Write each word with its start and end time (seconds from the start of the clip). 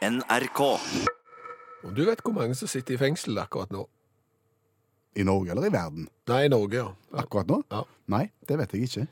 NRK. 0.00 0.60
Og 1.84 1.96
du 1.96 2.04
vet 2.08 2.20
hvor 2.24 2.32
mange 2.36 2.54
som 2.56 2.68
sitter 2.70 2.96
i 2.96 3.00
fengsel 3.00 3.36
akkurat 3.40 3.72
nå? 3.74 3.86
I 5.18 5.24
Norge 5.26 5.50
eller 5.52 5.66
i 5.66 5.72
verden? 5.74 6.06
Nei, 6.30 6.44
i 6.46 6.50
Norge, 6.52 6.76
ja. 6.78 7.18
Akkurat 7.20 7.48
nå? 7.50 7.58
Ja. 7.72 7.82
Nei, 8.10 8.24
det 8.48 8.56
vet 8.60 8.72
jeg 8.74 8.86
ikke. 8.86 9.04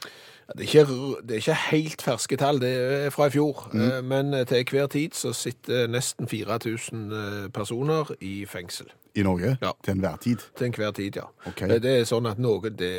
Ja, 0.48 0.54
Det 0.56 0.64
er, 0.64 0.68
ikke, 0.68 1.22
det 1.28 1.34
er 1.34 1.42
ikke 1.42 1.56
helt 1.68 2.02
ferske 2.06 2.36
tall, 2.40 2.60
det 2.62 2.70
er 2.72 3.10
fra 3.12 3.26
i 3.28 3.32
fjor. 3.34 3.66
Mm. 3.74 4.04
Men 4.08 4.32
eh, 4.34 4.46
til 4.48 4.64
hver 4.70 4.86
tid 4.94 5.12
så 5.18 5.32
sitter 5.36 5.90
nesten 5.92 6.28
4000 6.30 7.02
eh, 7.12 7.48
personer 7.52 8.14
i 8.24 8.46
fengsel. 8.48 8.88
I 9.18 9.26
Norge? 9.26 9.56
Ja. 9.60 9.72
Til 9.84 9.96
enhver 9.98 10.16
tid? 10.22 10.46
Til 10.56 10.70
enhver 10.70 10.94
tid, 10.96 11.18
ja. 11.20 11.26
Ok. 11.50 11.62
Eh, 11.66 11.76
Det 11.84 11.96
er 11.98 12.06
sånn 12.08 12.30
at 12.30 12.40
noen, 12.40 12.78
det, 12.78 12.92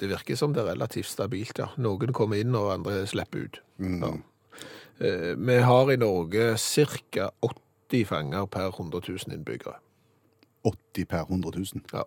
det 0.00 0.10
virker 0.10 0.34
som 0.40 0.56
det 0.56 0.64
er 0.64 0.72
relativt 0.72 1.12
stabilt, 1.12 1.60
ja. 1.62 1.68
Noen 1.78 2.10
kommer 2.16 2.40
inn 2.42 2.56
og 2.58 2.72
andre 2.74 3.04
slipper 3.06 3.46
ut. 3.46 3.60
Ja. 3.78 4.16
Eh, 5.00 5.34
Vi 5.36 5.56
har 5.62 5.92
i 5.92 5.96
Norge 5.96 6.56
ca. 6.56 7.30
80 7.90 8.04
fanger 8.08 8.46
per 8.46 8.68
100 8.72 9.00
000 9.08 9.18
innbyggere. 9.36 9.74
80 10.64 11.04
per 11.06 11.24
100 11.28 11.50
000? 11.54 11.82
Ja. 11.92 12.02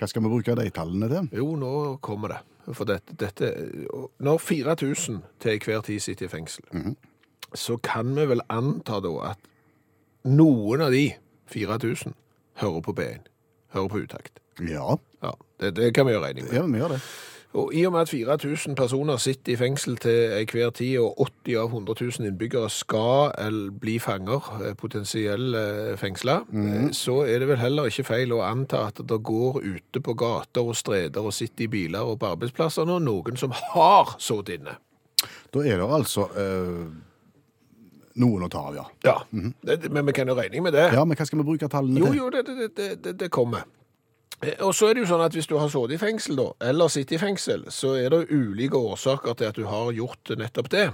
Hva 0.00 0.06
skal 0.08 0.22
vi 0.22 0.28
bruke 0.32 0.54
de 0.56 0.70
tallene 0.70 1.08
til? 1.08 1.28
Jo, 1.38 1.54
nå 1.56 1.98
kommer 2.04 2.28
det. 2.34 2.40
For 2.76 2.84
dette, 2.84 3.14
dette 3.16 3.48
Når 4.20 4.38
4000 4.38 5.22
til 5.40 5.58
hver 5.64 5.80
tid 5.82 6.00
sitter 6.00 6.26
i 6.26 6.28
fengsel, 6.28 6.64
så 7.54 7.76
kan 7.82 8.12
vi 8.14 8.26
vel 8.30 8.40
anta 8.52 9.00
da 9.00 9.12
at 9.32 9.38
noen 10.24 10.80
av 10.84 10.92
de 10.92 11.06
4000 11.50 12.14
hører 12.60 12.80
på 12.84 12.92
B1. 12.92 13.24
Hører 13.74 13.88
på 13.88 14.02
utakt. 14.04 14.38
Ja, 14.60 14.96
Ja, 15.22 15.32
det, 15.60 15.74
det 15.76 15.94
kan 15.94 16.06
vi 16.06 16.12
gjøre 16.12 16.26
regning 16.28 16.44
med. 16.46 16.54
ja 16.54 16.62
vi 16.66 16.78
gjør 16.78 16.88
det. 16.94 17.00
Og 17.58 17.72
i 17.74 17.82
og 17.82 17.92
med 17.92 18.00
at 18.00 18.08
4000 18.08 18.76
personer 18.78 19.16
sitter 19.16 19.52
i 19.52 19.56
fengsel 19.58 19.96
til 19.98 20.46
hver 20.52 20.70
tid, 20.70 20.98
og 21.02 21.18
80 21.18 21.56
av 21.58 21.72
100 21.72 21.96
000 22.00 22.28
innbyggere 22.28 22.70
skal 22.70 23.32
eller 23.38 23.72
bli 23.74 23.96
fanger, 23.98 24.46
eh, 24.62 24.76
potensielle 24.78 25.96
fengsla, 25.98 26.40
mm. 26.48 26.92
så 26.94 27.24
er 27.26 27.42
det 27.42 27.48
vel 27.50 27.58
heller 27.58 27.90
ikke 27.90 28.06
feil 28.06 28.36
å 28.36 28.44
anta 28.46 28.84
at 28.86 29.02
det 29.02 29.18
går 29.26 29.58
ute 29.66 30.00
på 30.00 30.14
gater 30.14 30.62
og 30.62 30.78
streder 30.78 31.26
og 31.26 31.34
sitter 31.34 31.66
i 31.66 31.72
biler 31.72 32.06
og 32.06 32.20
på 32.22 32.30
arbeidsplasser 32.30 32.86
nå 32.86 33.00
noen 33.02 33.40
som 33.40 33.54
har 33.74 34.14
sittet 34.18 34.60
inne. 34.60 34.78
Da 35.50 35.66
er 35.66 35.82
det 35.82 35.90
altså 35.90 36.28
øh, 36.38 36.86
noen 38.22 38.46
å 38.46 38.52
ta 38.52 38.62
av, 38.70 38.78
ja. 38.78 38.86
Ja, 39.02 39.16
det, 39.66 39.90
men 39.90 40.06
vi 40.06 40.14
kan 40.14 40.30
jo 40.30 40.38
regne 40.38 40.62
med 40.62 40.78
det. 40.78 40.86
Ja, 40.94 41.02
men 41.02 41.18
hva 41.18 41.26
skal 41.26 41.42
vi 41.42 41.50
bruke 41.50 41.68
tallene 41.72 41.98
til? 41.98 42.14
jo, 42.14 42.30
jo, 42.30 42.30
det, 42.30 42.70
det, 42.78 42.88
det, 43.02 43.18
det 43.24 43.30
kommer. 43.34 43.66
Eh, 44.42 44.56
Og 44.64 44.72
så 44.74 44.88
er 44.90 44.94
det 44.94 45.02
jo 45.04 45.10
sånn 45.10 45.24
at 45.26 45.32
hvis 45.36 45.46
du 45.50 45.56
har 45.58 45.68
sittet 45.68 45.96
i 45.98 46.00
fengsel, 46.00 46.36
da, 46.36 46.48
eller 46.70 46.88
sitter 46.88 47.16
i 47.16 47.18
fengsel, 47.20 47.64
så 47.68 47.94
er 48.00 48.08
det 48.10 48.30
ulike 48.32 48.76
årsaker 48.78 49.34
til 49.36 49.46
at 49.50 49.54
du 49.60 49.66
har 49.68 49.92
gjort 49.92 50.32
nettopp 50.40 50.68
det. 50.72 50.86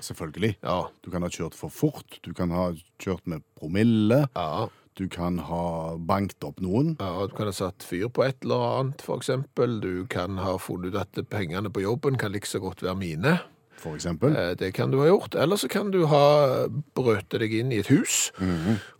Selvfølgelig. 0.00 0.56
Ja. 0.62 0.80
Du 1.02 1.10
kan 1.10 1.22
ha 1.22 1.28
kjørt 1.30 1.54
for 1.54 1.70
fort, 1.70 2.18
du 2.22 2.32
kan 2.34 2.50
ha 2.50 2.72
kjørt 3.02 3.26
med 3.30 3.42
promille, 3.58 4.26
Ja. 4.36 4.68
du 4.96 5.08
kan 5.08 5.38
ha 5.38 5.96
bankt 5.96 6.42
opp 6.44 6.60
noen. 6.60 6.96
Ja, 7.00 7.26
du 7.26 7.34
kan 7.34 7.46
ha 7.46 7.52
satt 7.52 7.82
fyr 7.82 8.08
på 8.08 8.24
et 8.26 8.42
eller 8.44 8.62
annet, 8.80 9.02
eksempel. 9.18 9.80
Du 9.80 10.06
kan 10.06 10.36
ha 10.38 10.56
funnet 10.58 10.94
ut 10.94 11.00
at 11.00 11.28
pengene 11.30 11.70
på 11.70 11.82
jobben 11.82 12.16
kan 12.18 12.32
like 12.32 12.46
så 12.46 12.60
godt 12.60 12.82
være 12.82 12.94
mine. 12.96 13.40
For 13.76 13.94
eksempel. 13.96 14.36
Eh, 14.36 14.54
Det 14.54 14.72
kan 14.74 14.90
du 14.90 14.98
ha 15.00 15.06
gjort. 15.06 15.34
Eller 15.34 15.56
så 15.56 15.68
kan 15.68 15.90
du 15.90 16.06
ha 16.06 16.66
brøtet 16.94 17.40
deg 17.40 17.52
inn 17.52 17.72
i 17.72 17.78
et 17.78 17.86
hus 17.88 18.30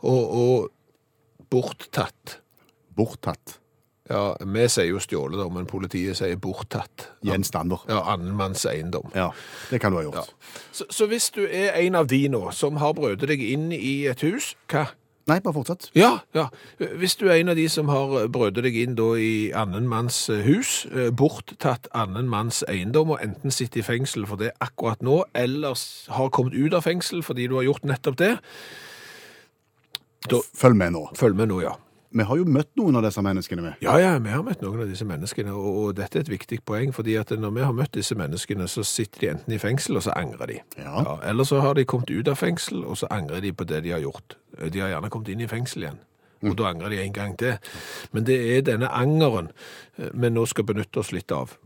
og, 0.03 0.31
og 0.31 0.71
borttatt. 1.51 2.41
Borttatt 2.97 3.59
Ja, 4.11 4.35
vi 4.45 4.67
sier 4.69 4.91
jo 4.91 4.99
stjålet, 5.01 5.39
da, 5.41 5.47
men 5.49 5.65
politiet 5.67 6.19
sier 6.19 6.37
borttatt. 6.37 7.07
gjenstander. 7.25 7.81
Ja, 7.89 8.03
Annenmanns 8.13 8.67
eiendom. 8.69 9.09
Ja, 9.17 9.31
det 9.71 9.81
kan 9.81 9.93
du 9.95 9.97
ha 9.97 10.05
gjort. 10.05 10.35
Så, 10.73 10.85
så 10.93 11.07
hvis 11.09 11.31
du 11.33 11.47
er 11.47 11.73
en 11.81 11.95
av 11.97 12.07
de 12.11 12.29
nå 12.29 12.43
som 12.53 12.77
har 12.83 12.93
brøtet 12.99 13.31
deg 13.33 13.41
inn 13.41 13.71
i 13.73 14.05
et 14.11 14.21
hus, 14.27 14.51
hva? 14.69 14.91
Nei, 15.25 15.39
bare 15.41 15.55
fortsett. 15.57 15.87
Ja, 15.97 16.19
ja. 16.37 16.51
Hvis 17.01 17.15
du 17.17 17.31
er 17.31 17.39
en 17.41 17.49
av 17.49 17.57
de 17.57 17.65
som 17.73 17.89
har 17.89 18.27
brødet 18.29 18.61
deg 18.67 18.75
inn 18.77 18.93
da 18.99 19.07
i 19.17 19.49
annenmanns 19.57 20.19
hus, 20.45 20.85
eh, 20.93 21.09
borttatt 21.09 21.89
annenmanns 21.97 22.61
eiendom, 22.69 23.15
og 23.17 23.23
enten 23.25 23.49
sitter 23.51 23.81
i 23.81 23.87
fengsel 23.87 24.27
for 24.29 24.37
det 24.37 24.51
akkurat 24.61 25.01
nå, 25.01 25.23
eller 25.33 25.81
har 26.13 26.29
kommet 26.29 26.53
ut 26.53 26.77
av 26.77 26.85
fengsel 26.85 27.25
fordi 27.25 27.49
du 27.49 27.57
har 27.57 27.65
gjort 27.71 27.89
nettopp 27.89 28.21
det, 28.21 28.35
da 30.29 30.41
Følg 30.57 30.77
med 30.77 30.93
nå. 30.93 31.07
følg 31.17 31.37
med 31.41 31.49
nå, 31.49 31.63
ja. 31.65 31.73
Vi 32.15 32.23
har 32.23 32.39
jo 32.39 32.45
møtt 32.47 32.71
noen 32.79 32.95
av 32.95 33.03
disse 33.03 33.23
menneskene 33.27 33.63
med. 33.65 33.81
Ja, 33.83 33.97
ja, 33.99 34.13
vi 34.23 34.31
har 34.31 34.45
møtt 34.47 34.61
noen 34.63 34.85
av 34.85 34.91
disse 34.91 35.07
menneskene, 35.09 35.51
og, 35.51 35.79
og 35.81 35.97
dette 35.99 36.21
er 36.21 36.23
et 36.23 36.31
viktig 36.31 36.61
poeng, 36.67 36.93
fordi 36.95 37.17
at 37.19 37.33
når 37.35 37.57
vi 37.57 37.65
har 37.67 37.75
møtt 37.75 37.97
disse 37.97 38.15
menneskene, 38.19 38.69
så 38.71 38.85
sitter 38.87 39.25
de 39.25 39.31
enten 39.33 39.57
i 39.57 39.59
fengsel, 39.59 39.99
og 39.99 40.07
så 40.07 40.15
angrer 40.15 40.53
de. 40.53 40.59
Ja. 40.79 41.19
eller 41.27 41.49
så 41.49 41.59
har 41.65 41.75
de 41.75 41.87
kommet 41.91 42.13
ut 42.15 42.31
av 42.31 42.39
fengsel, 42.39 42.85
og 42.87 43.01
så 43.01 43.11
angrer 43.11 43.43
de 43.43 43.51
på 43.53 43.67
det 43.67 43.83
de 43.83 43.97
har 43.97 44.05
gjort. 44.05 44.39
De 44.63 44.85
har 44.85 44.95
gjerne 44.95 45.11
kommet 45.11 45.33
inn 45.35 45.43
i 45.43 45.51
fengsel 45.51 45.89
igjen, 45.89 45.99
og 46.47 46.55
da 46.61 46.71
angrer 46.71 46.95
de 46.95 47.03
en 47.03 47.19
gang 47.19 47.35
til. 47.41 47.59
Men 48.15 48.31
det 48.31 48.39
er 48.53 48.63
denne 48.71 48.93
angeren 48.95 49.51
eh, 49.99 50.15
vi 50.15 50.31
nå 50.31 50.47
skal 50.47 50.71
benytte 50.71 51.03
oss 51.03 51.11
litt 51.17 51.35
av. 51.35 51.59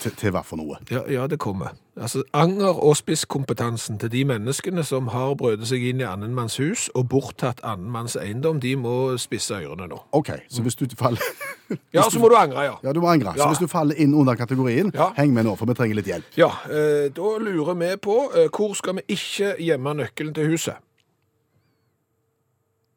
Til, 0.00 0.12
til 0.16 0.30
hva 0.30 0.40
for 0.46 0.56
noe? 0.60 0.76
Ja, 0.90 1.00
ja, 1.10 1.26
det 1.26 1.38
kommer. 1.42 1.72
Altså, 2.00 2.22
anger 2.32 2.78
og 2.78 2.94
spisskompetansen 2.96 3.98
til 3.98 4.10
de 4.12 4.22
menneskene 4.24 4.84
som 4.86 5.08
har 5.12 5.34
brødet 5.34 5.66
seg 5.68 5.82
inn 5.90 6.00
i 6.00 6.06
annenmanns 6.06 6.56
hus 6.62 6.86
og 6.94 7.08
borttatt 7.10 7.60
annenmanns 7.66 8.14
eiendom, 8.16 8.60
de 8.62 8.76
må 8.78 9.16
spisse 9.20 9.58
ørene 9.58 9.88
nå. 9.90 9.98
OK, 10.16 10.30
så 10.48 10.62
hvis 10.62 10.78
du 10.78 10.86
faller 10.96 11.20
Ja, 11.94 12.02
så 12.10 12.18
må 12.22 12.28
du 12.30 12.36
angre, 12.38 12.62
ja. 12.66 12.76
Ja, 12.82 12.92
du 12.92 13.00
må 13.02 13.10
angre. 13.12 13.34
Så 13.36 13.42
Ja. 13.44 13.48
hvis 13.50 13.58
du 13.62 13.66
faller 13.70 13.94
inn 13.98 14.14
under 14.14 14.34
kategorien, 14.38 14.92
Ja. 14.94 15.10
heng 15.16 15.34
med 15.34 15.44
nå, 15.44 15.56
for 15.58 15.66
vi 15.66 15.74
trenger 15.74 15.94
litt 16.00 16.06
hjelp. 16.06 16.24
Ja, 16.38 16.48
eh, 16.70 17.08
da 17.14 17.34
lurer 17.38 17.74
vi 17.78 17.90
på 17.96 18.16
eh, 18.34 18.48
hvor 18.48 18.74
skal 18.78 18.96
vi 18.96 19.02
ikke 19.18 19.56
gjemme 19.58 19.94
nøkkelen 19.94 20.34
til 20.34 20.50
huset? 20.54 20.74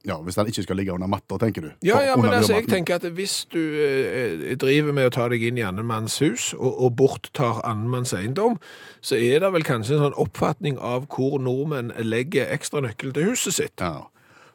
Ja, 0.03 0.17
Hvis 0.19 0.35
den 0.35 0.47
ikke 0.51 0.63
skal 0.65 0.75
ligge 0.75 0.91
under 0.93 1.07
matta, 1.07 1.37
tenker 1.39 1.63
du? 1.63 1.69
Ja, 1.81 2.01
ja, 2.03 2.15
men 2.19 2.33
altså, 2.33 2.57
jeg 2.57 2.67
tenker 2.67 2.97
at 2.99 3.05
hvis 3.15 3.45
du 3.53 3.59
eh, 3.59 4.57
driver 4.59 4.91
med 4.91 5.07
å 5.07 5.13
ta 5.15 5.29
deg 5.31 5.45
inn 5.47 5.61
i 5.61 5.63
annen 5.63 5.87
manns 5.87 6.17
hus, 6.19 6.49
og, 6.57 6.73
og 6.75 6.97
borttar 6.99 7.61
annen 7.63 7.87
manns 7.91 8.11
eiendom, 8.11 8.57
så 8.99 9.15
er 9.15 9.39
det 9.39 9.53
vel 9.55 9.63
kanskje 9.63 9.95
en 9.95 10.03
sånn 10.09 10.17
oppfatning 10.19 10.75
av 10.83 11.07
hvor 11.13 11.39
nordmenn 11.39 11.93
legger 12.03 12.51
ekstra 12.51 12.83
nøkkel 12.83 13.15
til 13.15 13.31
huset 13.31 13.55
sitt. 13.61 13.79
Ja. 13.79 14.09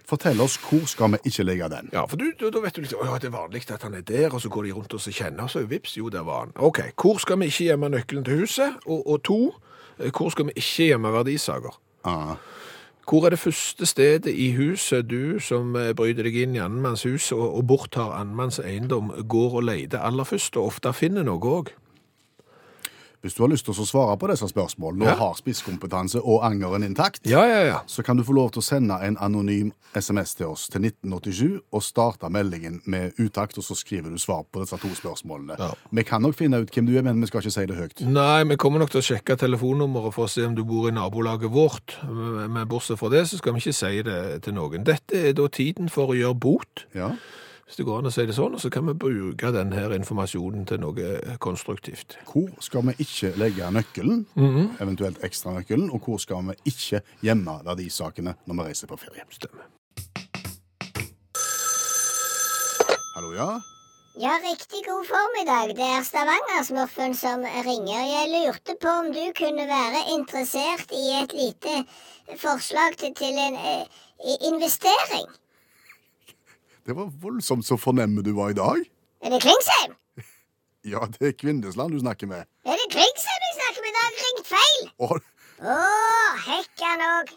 Fortell 0.09 0.41
oss, 0.41 0.59
hvor 0.61 0.85
skal 0.89 1.17
vi 1.17 1.23
ikke 1.29 1.45
legge 1.49 1.67
den? 1.73 1.89
Ja, 1.93 2.05
for 2.09 2.21
du, 2.21 2.29
da, 2.37 2.53
da 2.53 2.63
vet 2.65 2.77
du 2.77 2.85
litt, 2.85 2.93
å 2.97 3.09
ja, 3.09 3.17
det 3.21 3.29
er 3.29 3.35
vanlig 3.39 3.65
at 3.73 3.89
han 3.89 3.97
er 3.97 4.05
der, 4.09 4.29
og 4.29 4.45
så 4.45 4.53
går 4.53 4.69
de 4.69 4.77
rundt 4.77 4.95
og 4.97 5.03
så 5.05 5.13
kjenner, 5.13 5.49
og 5.49 5.53
så 5.53 5.65
vips, 5.69 5.97
jo, 5.97 6.13
der 6.13 6.29
var 6.29 6.47
han. 6.47 6.55
Ok, 6.65 6.81
hvor 6.97 7.21
skal 7.25 7.41
vi 7.41 7.49
ikke 7.49 7.71
gjemme 7.71 7.91
nøkkelen 7.93 8.29
til 8.29 8.45
huset? 8.45 8.77
Og, 8.85 9.01
og 9.05 9.25
to, 9.29 9.43
eh, 9.97 10.13
hvor 10.13 10.33
skal 10.33 10.49
vi 10.49 10.57
ikke 10.61 10.93
gjemme 10.93 11.13
verdisaker? 11.17 11.77
Ja. 12.05 12.37
Hvor 13.09 13.25
er 13.25 13.31
det 13.31 13.39
første 13.39 13.87
stedet 13.87 14.35
i 14.37 14.51
huset 14.53 15.11
du 15.11 15.39
som 15.41 15.77
eh, 15.81 15.95
bryter 15.97 16.27
deg 16.29 16.35
inn 16.43 16.57
i 16.59 16.61
annenmanns 16.61 17.07
og, 17.33 17.41
og 17.41 17.63
borttar 17.71 18.13
annenmanns 18.19 18.61
eiendom, 18.61 19.09
går 19.25 19.55
og 19.63 19.65
leter 19.65 20.05
aller 20.05 20.29
først, 20.29 20.59
og 20.61 20.75
ofte 20.75 20.93
finner 20.93 21.25
noe 21.25 21.41
òg? 21.41 21.73
Hvis 23.21 23.35
du 23.35 23.43
har 23.43 23.49
lyst 23.51 23.65
til 23.67 23.75
å 23.75 23.85
svare 23.87 24.17
på 24.17 24.29
disse 24.31 24.47
spørsmålene, 24.47 25.03
og 25.03 25.09
Ja. 25.09 25.15
har 25.17 25.35
spisskompetanse 25.35 26.21
og 26.23 26.43
angeren 26.47 26.85
intakt, 26.87 27.21
Ja, 27.27 27.43
ja, 27.45 27.63
ja. 27.67 27.79
så 27.87 28.05
kan 28.05 28.17
du 28.17 28.23
få 28.23 28.33
lov 28.33 28.53
til 28.53 28.61
å 28.61 28.65
sende 28.65 28.95
en 29.03 29.17
anonym 29.17 29.73
SMS 29.95 30.35
til 30.37 30.47
oss 30.47 30.69
til 30.69 30.81
1987 30.83 31.61
og 31.73 31.83
starte 31.83 32.31
meldingen 32.31 32.81
med 32.87 33.13
utakt, 33.19 33.59
og 33.59 33.65
så 33.65 33.75
skriver 33.75 34.11
du 34.11 34.19
svar 34.19 34.45
på 34.53 34.61
disse 34.63 34.77
to 34.79 34.89
spørsmålene. 34.95 35.57
Vi 35.93 36.03
kan 36.05 36.23
nok 36.23 36.35
finne 36.37 36.61
ut 36.63 36.71
hvem 36.71 36.87
du 36.87 36.97
er, 36.97 37.03
men 37.03 37.21
vi 37.21 37.27
skal 37.27 37.41
ikke 37.43 37.53
si 37.53 37.67
det 37.67 37.77
høyt. 37.77 38.01
Nei, 38.07 38.45
vi 38.45 38.57
kommer 38.57 38.79
nok 38.79 38.91
til 38.91 39.01
å 39.01 39.09
sjekke 39.17 39.37
telefonnummeret 39.37 40.15
for 40.15 40.27
å 40.27 40.31
se 40.31 40.45
om 40.47 40.55
du 40.55 40.63
bor 40.65 40.89
i 40.89 40.93
nabolaget 40.93 41.51
vårt. 41.51 41.97
Men 42.49 42.69
bortsett 42.69 42.99
fra 42.99 43.09
det, 43.09 43.25
så 43.27 43.39
skal 43.39 43.53
vi 43.55 43.59
ikke 43.61 43.75
si 43.75 44.03
det 44.03 44.43
til 44.43 44.55
noen. 44.55 44.85
Dette 44.85 45.15
er 45.29 45.33
da 45.33 45.49
tiden 45.49 45.89
for 45.91 46.09
å 46.09 46.15
gjøre 46.17 46.39
bot, 46.39 46.85
Ja. 46.95 47.17
Hvis 47.69 47.77
det 47.77 47.85
går 47.85 47.99
an 48.01 48.09
å 48.09 48.11
si 48.15 48.25
det 48.25 48.33
sånn, 48.33 48.55
og 48.57 48.63
så 48.63 48.71
kan 48.73 48.87
vi 48.89 48.95
bruke 48.97 49.51
denne 49.53 49.83
informasjonen 49.99 50.63
til 50.71 50.79
noe 50.81 51.37
konstruktivt. 51.45 52.15
Hvor 52.25 52.49
skal 52.65 52.87
vi 52.89 52.95
ikke 53.05 53.35
legge 53.37 53.67
nøkkelen, 53.77 54.23
eventuelt 54.81 55.21
ekstranøkkelen, 55.27 55.91
og 55.93 56.01
hvor 56.07 56.17
skal 56.23 56.47
vi 56.47 56.55
ikke 56.73 57.03
gjemme 57.21 57.59
verdisakene 57.67 58.33
når 58.49 58.57
vi 58.57 58.65
reiser 58.71 58.89
på 58.89 58.97
ferie? 59.03 59.27
Stemmer. 59.37 59.67
Hallo, 63.19 63.35
ja? 63.37 63.51
Ja, 64.17 64.33
riktig 64.43 64.81
god 64.87 65.05
formiddag. 65.11 65.75
Det 65.77 65.85
er 65.85 66.07
Stavanger-smurfen 66.09 67.13
som 67.19 67.45
ringer. 67.45 68.01
Jeg 68.09 68.31
lurte 68.33 68.79
på 68.81 68.95
om 69.03 69.11
du 69.13 69.27
kunne 69.37 69.67
være 69.69 70.01
interessert 70.15 70.89
i 70.97 71.05
et 71.21 71.37
lite 71.37 71.85
forslag 72.41 72.97
til, 72.97 73.13
til 73.21 73.37
en 73.45 73.61
eh, 73.61 73.85
investering. 74.49 75.29
Det 76.89 76.95
var 76.97 77.11
voldsomt 77.21 77.67
så 77.67 77.77
fornemme 77.77 78.23
du 78.25 78.31
var 78.33 78.51
i 78.51 78.55
dag. 78.57 78.79
Er 79.21 79.31
det 79.35 79.43
Klingsheim? 79.45 79.93
Ja, 80.93 81.01
det 81.19 81.27
er 81.29 81.33
Kvindesland 81.37 81.93
du 81.93 81.99
snakker 82.01 82.27
med. 82.31 82.47
Er 82.65 82.77
det 82.81 82.87
Klingsheim 82.95 83.43
jeg 83.45 83.57
snakker 83.57 83.83
med? 83.85 83.97
Da 83.97 84.05
har 84.07 84.15
ringt 84.23 84.47
feil. 84.49 84.87
Å, 84.97 85.09
oh. 85.09 85.19
oh, 85.75 86.39
hekkan 86.47 87.03
òg. 87.09 87.33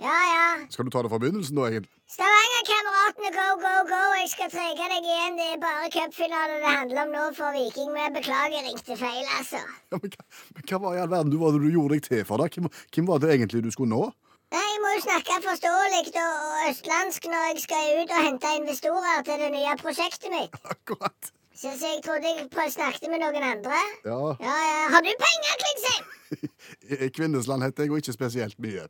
Ja, 0.00 0.16
ja. 0.32 0.46
skal 0.72 0.88
du 0.88 0.90
ta 0.90 1.04
det 1.04 1.12
fra 1.12 1.20
begynnelsen 1.22 1.60
da, 1.60 1.68
egentlig? 1.68 1.92
Stavanger-kameratene, 2.16 3.30
go, 3.36 3.46
go, 3.62 3.74
go. 3.92 4.00
Jeg 4.18 4.32
skal 4.32 4.50
trege 4.56 4.88
deg 4.94 5.06
igjen. 5.12 5.38
Det 5.38 5.46
er 5.52 5.62
bare 5.62 5.92
cupfinale 5.94 6.56
det 6.64 6.72
handler 6.80 7.02
om 7.04 7.14
nå 7.14 7.28
for 7.38 7.54
Viking. 7.54 7.92
Men 7.94 8.08
jeg 8.08 8.16
beklager, 8.16 8.56
jeg 8.56 8.66
ringte 8.72 8.98
feil, 9.04 9.22
altså. 9.36 9.62
Ja, 9.92 10.00
men, 10.00 10.16
hva, 10.16 10.26
men 10.56 10.66
hva 10.72 10.82
var 10.88 10.98
i 10.98 11.04
all 11.04 11.14
verden 11.14 11.30
du, 11.30 11.38
var 11.44 11.54
det 11.54 11.62
du 11.62 11.70
gjorde 11.70 11.94
deg 11.94 12.08
til 12.08 12.26
for 12.26 12.42
da? 12.42 12.50
Hvem, 12.50 12.66
hvem 12.96 13.12
var 13.12 13.22
det 13.22 13.36
egentlig 13.36 13.62
du 13.68 13.70
skulle 13.76 13.94
nå? 13.94 14.10
Nei, 14.50 14.60
Jeg 14.70 14.78
må 14.82 14.88
jo 14.96 15.00
snakke 15.04 15.34
forståelig 15.46 16.00
og 16.20 16.62
østlandsk 16.70 17.26
når 17.32 17.42
jeg 17.50 17.60
skal 17.66 17.90
ut 18.00 18.14
og 18.16 18.24
hente 18.26 18.54
investorer 18.60 19.20
til 19.28 19.42
det 19.44 19.50
nye 19.54 19.74
prosjektet 19.82 20.32
mitt. 20.32 20.56
Akkurat. 20.74 21.30
Så, 21.60 21.68
så 21.80 21.90
jeg 21.92 22.00
trodde 22.06 22.30
jeg 22.32 22.72
snakket 22.72 23.10
med 23.12 23.20
noen 23.22 23.44
andre. 23.44 23.82
Ja. 24.08 24.16
Ja, 24.40 24.54
ja. 24.70 24.86
Har 24.94 25.04
du 25.06 25.10
penger, 25.26 25.52
Klingsheim? 25.62 26.08
Kvinnesland 27.16 27.62
heter 27.66 27.84
jeg, 27.86 27.92
og 27.92 28.00
ikke 28.02 28.16
spesielt 28.16 28.58
mye. 28.64 28.86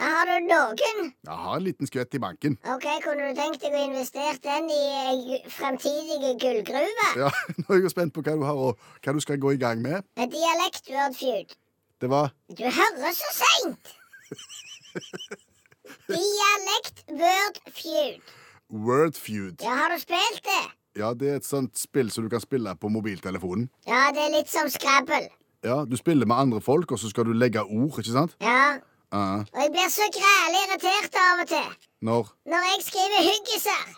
Ja, 0.00 0.08
Har 0.16 0.24
du 0.30 0.46
noen? 0.48 1.10
Jeg 1.28 1.38
har 1.44 1.56
en 1.58 1.62
liten 1.66 1.86
skvett 1.90 2.14
i 2.16 2.22
banken. 2.24 2.56
Ok, 2.74 2.86
Kunne 3.04 3.28
du 3.28 3.36
tenkt 3.36 3.60
deg 3.62 3.76
å 3.76 3.82
investere 3.84 4.38
den 4.46 4.70
i 4.72 4.80
ei 5.12 5.40
fremtidige 5.52 6.32
gullgruve? 6.40 7.08
Ja, 7.20 7.28
Nå 7.60 7.66
er 7.68 7.78
jeg 7.82 7.86
jo 7.86 7.92
spent 7.92 8.16
på 8.16 8.24
hva 8.24 8.34
du 8.40 8.46
har 8.48 8.64
og 8.70 8.80
hva 9.04 9.14
du 9.14 9.20
skal 9.22 9.38
gå 9.42 9.54
i 9.54 9.60
gang 9.60 9.84
med. 9.84 10.08
Et 10.16 10.32
dialektword 10.32 11.18
feud. 11.20 11.54
Det 12.00 12.08
var 12.10 12.32
Du 12.48 12.64
hører 12.64 13.12
så 13.22 13.34
seint! 13.42 13.96
Dialekt 16.10 17.04
word 17.08 17.58
feud. 17.74 18.20
Word 18.70 19.16
feud. 19.18 19.56
Ja, 19.62 19.74
har 19.82 19.94
du 19.94 19.98
spilt 20.02 20.44
det? 20.46 20.62
Ja, 20.98 21.12
det 21.14 21.30
er 21.30 21.36
et 21.40 21.46
sånt 21.46 21.78
spill 21.78 22.10
som 22.10 22.26
du 22.26 22.30
kan 22.32 22.42
spille 22.42 22.72
på 22.78 22.90
mobiltelefonen. 22.90 23.68
Ja, 23.86 24.08
det 24.14 24.22
er 24.26 24.32
litt 24.38 24.50
som 24.50 24.70
Scrabble. 24.70 25.28
Ja, 25.64 25.84
Du 25.84 25.96
spiller 25.96 26.26
med 26.26 26.36
andre 26.36 26.60
folk, 26.64 26.92
og 26.92 26.98
så 26.98 27.10
skal 27.10 27.26
du 27.28 27.32
legge 27.36 27.62
ord, 27.62 27.98
ikke 28.00 28.12
sant? 28.14 28.36
Ja. 28.40 28.78
Ja. 29.12 29.42
Og 29.42 29.58
jeg 29.58 29.72
blir 29.74 29.88
så 29.90 30.06
grælig 30.14 30.60
irritert 30.66 31.16
av 31.18 31.40
og 31.42 31.48
til. 31.50 31.70
Når 32.06 32.28
Når 32.46 32.66
jeg 32.70 32.84
skriver 32.86 33.26
hyggiser. 33.26 33.88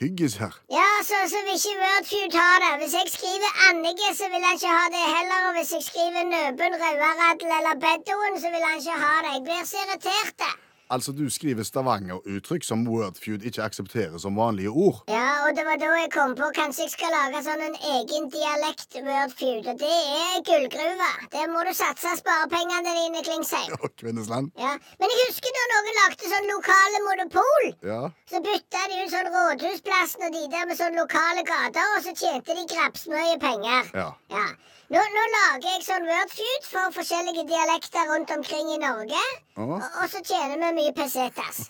Hyggis 0.00 0.34
her. 0.42 0.54
Ja, 0.78 0.88
så, 1.08 1.16
så 1.32 1.38
vil 1.46 1.56
ikke 1.58 1.74
Wordfeud 1.82 2.34
ha 2.42 2.52
det. 2.62 2.72
Hvis 2.80 2.94
jeg 2.98 3.06
skriver 3.16 3.50
Annike, 3.68 4.08
så 4.20 4.26
vil 4.32 4.42
han 4.46 4.56
ikke 4.58 4.72
ha 4.78 4.84
det 4.96 5.04
heller. 5.16 5.40
Og 5.48 5.52
hvis 5.56 5.72
jeg 5.76 5.82
skriver 5.90 6.22
Nøben, 6.32 6.72
Rauaradel 6.82 7.50
eller 7.58 7.74
Beddoen, 7.84 8.34
så 8.42 8.48
vil 8.54 8.66
han 8.68 8.78
ikke 8.82 8.96
ha 9.04 9.14
det. 9.24 9.30
Jeg 9.36 9.42
blir 9.46 9.62
så 9.72 9.76
irritert. 9.84 10.40
Altså, 10.86 11.10
du 11.12 11.26
skriver 11.30 11.64
Stavanger-uttrykk 11.66 12.64
som 12.64 12.84
Wordfeud 12.86 13.42
ikke 13.48 13.64
aksepterer 13.64 14.20
som 14.22 14.36
vanlige 14.38 14.70
ord. 14.70 15.00
Ja, 15.10 15.46
og 15.46 15.56
det 15.58 15.64
var 15.66 15.80
da 15.82 15.88
jeg 15.98 16.12
kom 16.14 16.36
på 16.38 16.50
kanskje 16.54 16.84
jeg 16.86 16.92
skal 16.92 17.10
lage 17.10 17.40
sånn 17.42 17.64
en 17.66 17.74
egen 17.94 18.28
dialekt 18.30 18.94
Wordfeud. 19.08 19.66
Og 19.72 19.80
det 19.80 19.96
er 20.20 20.44
gullgruve. 20.46 21.10
Der 21.34 21.50
må 21.50 21.64
du 21.66 21.72
satse 21.74 22.12
sparepengene 22.20 22.94
dine, 23.00 23.24
Klingsheim. 23.26 23.74
Og 23.80 23.90
Kvinnesland. 23.98 24.52
Ja. 24.62 24.76
Men 25.00 25.10
jeg 25.10 25.26
husker 25.26 25.58
da 25.58 25.66
noen 25.72 25.98
lagde 25.98 26.30
sånn 26.36 26.48
lokale 26.52 27.02
monopol. 27.08 27.68
Ja. 27.90 28.00
Så 28.30 28.42
bytta 28.46 28.86
de 28.92 29.02
ut 29.02 29.12
sånn 29.16 29.32
Rådhusplassen 29.34 30.28
og 30.28 30.38
de 30.38 30.46
der 30.54 30.70
med 30.70 30.78
sånn 30.78 31.02
lokale 31.02 31.42
gater, 31.50 31.92
og 31.96 32.06
så 32.06 32.14
tjente 32.14 32.54
de 32.54 32.68
grabsmye 32.70 33.36
penger. 33.42 33.90
Ja. 33.98 34.08
Ja. 34.30 34.46
Nå, 34.86 35.00
nå 35.02 35.22
lager 35.32 35.66
jeg 35.66 35.82
sånn 35.82 36.04
Wordfeud 36.06 36.66
for 36.70 36.92
forskjellige 36.94 37.42
dialekter 37.48 38.06
rundt 38.06 38.30
omkring 38.30 38.68
i 38.70 38.76
Norge. 38.78 39.22
Ah. 39.58 39.64
Og, 39.64 39.80
og 39.82 40.12
så 40.12 40.20
tjener 40.22 40.60
vi 40.60 40.68
mye 40.76 40.92
pesetas. 40.94 41.64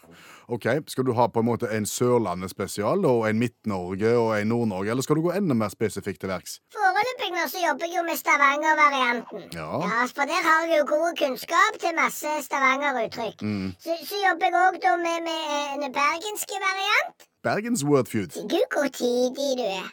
OK, 0.52 0.66
skal 0.92 1.06
du 1.08 1.14
ha 1.16 1.24
på 1.32 1.40
en 1.40 1.48
måte 1.48 1.70
en 1.72 1.88
Sørlandet-spesial 1.88 3.08
og 3.08 3.24
en 3.26 3.40
Midt-Norge 3.40 4.12
og 4.20 4.30
en 4.36 4.52
Nord-Norge, 4.52 4.92
eller 4.92 5.06
skal 5.06 5.18
du 5.18 5.24
gå 5.24 5.32
enda 5.32 5.56
mer 5.56 5.72
spesifikt 5.72 6.20
til 6.22 6.30
verks? 6.30 6.58
Foreløpig 6.76 7.32
nå 7.32 7.48
så 7.50 7.64
jobber 7.64 7.88
jeg 7.88 7.96
jo 7.96 8.04
med 8.06 8.20
Stavanger-varianten. 8.20 9.48
Ja. 9.56 9.82
For 10.12 10.28
der 10.28 10.46
har 10.50 10.68
jeg 10.68 10.82
jo 10.82 10.86
god 10.92 11.18
kunnskap 11.24 11.82
til 11.82 11.96
masse 11.96 12.38
Stavanger-uttrykk. 12.46 13.42
Mm. 13.42 13.68
Så, 13.80 13.96
så 14.12 14.24
jobber 14.28 14.50
jeg 14.52 14.60
òg 14.60 14.82
da 14.84 14.96
med, 15.00 15.22
med 15.26 15.52
eh, 15.56 15.76
en 15.80 16.00
bergenske 16.02 16.64
variant. 16.68 17.30
Bergens 17.48 17.88
Wordfeud. 17.88 18.42
Gud, 18.44 18.66
hvor 18.76 18.92
tidig 18.92 19.54
du 19.56 19.70
er. 19.72 19.88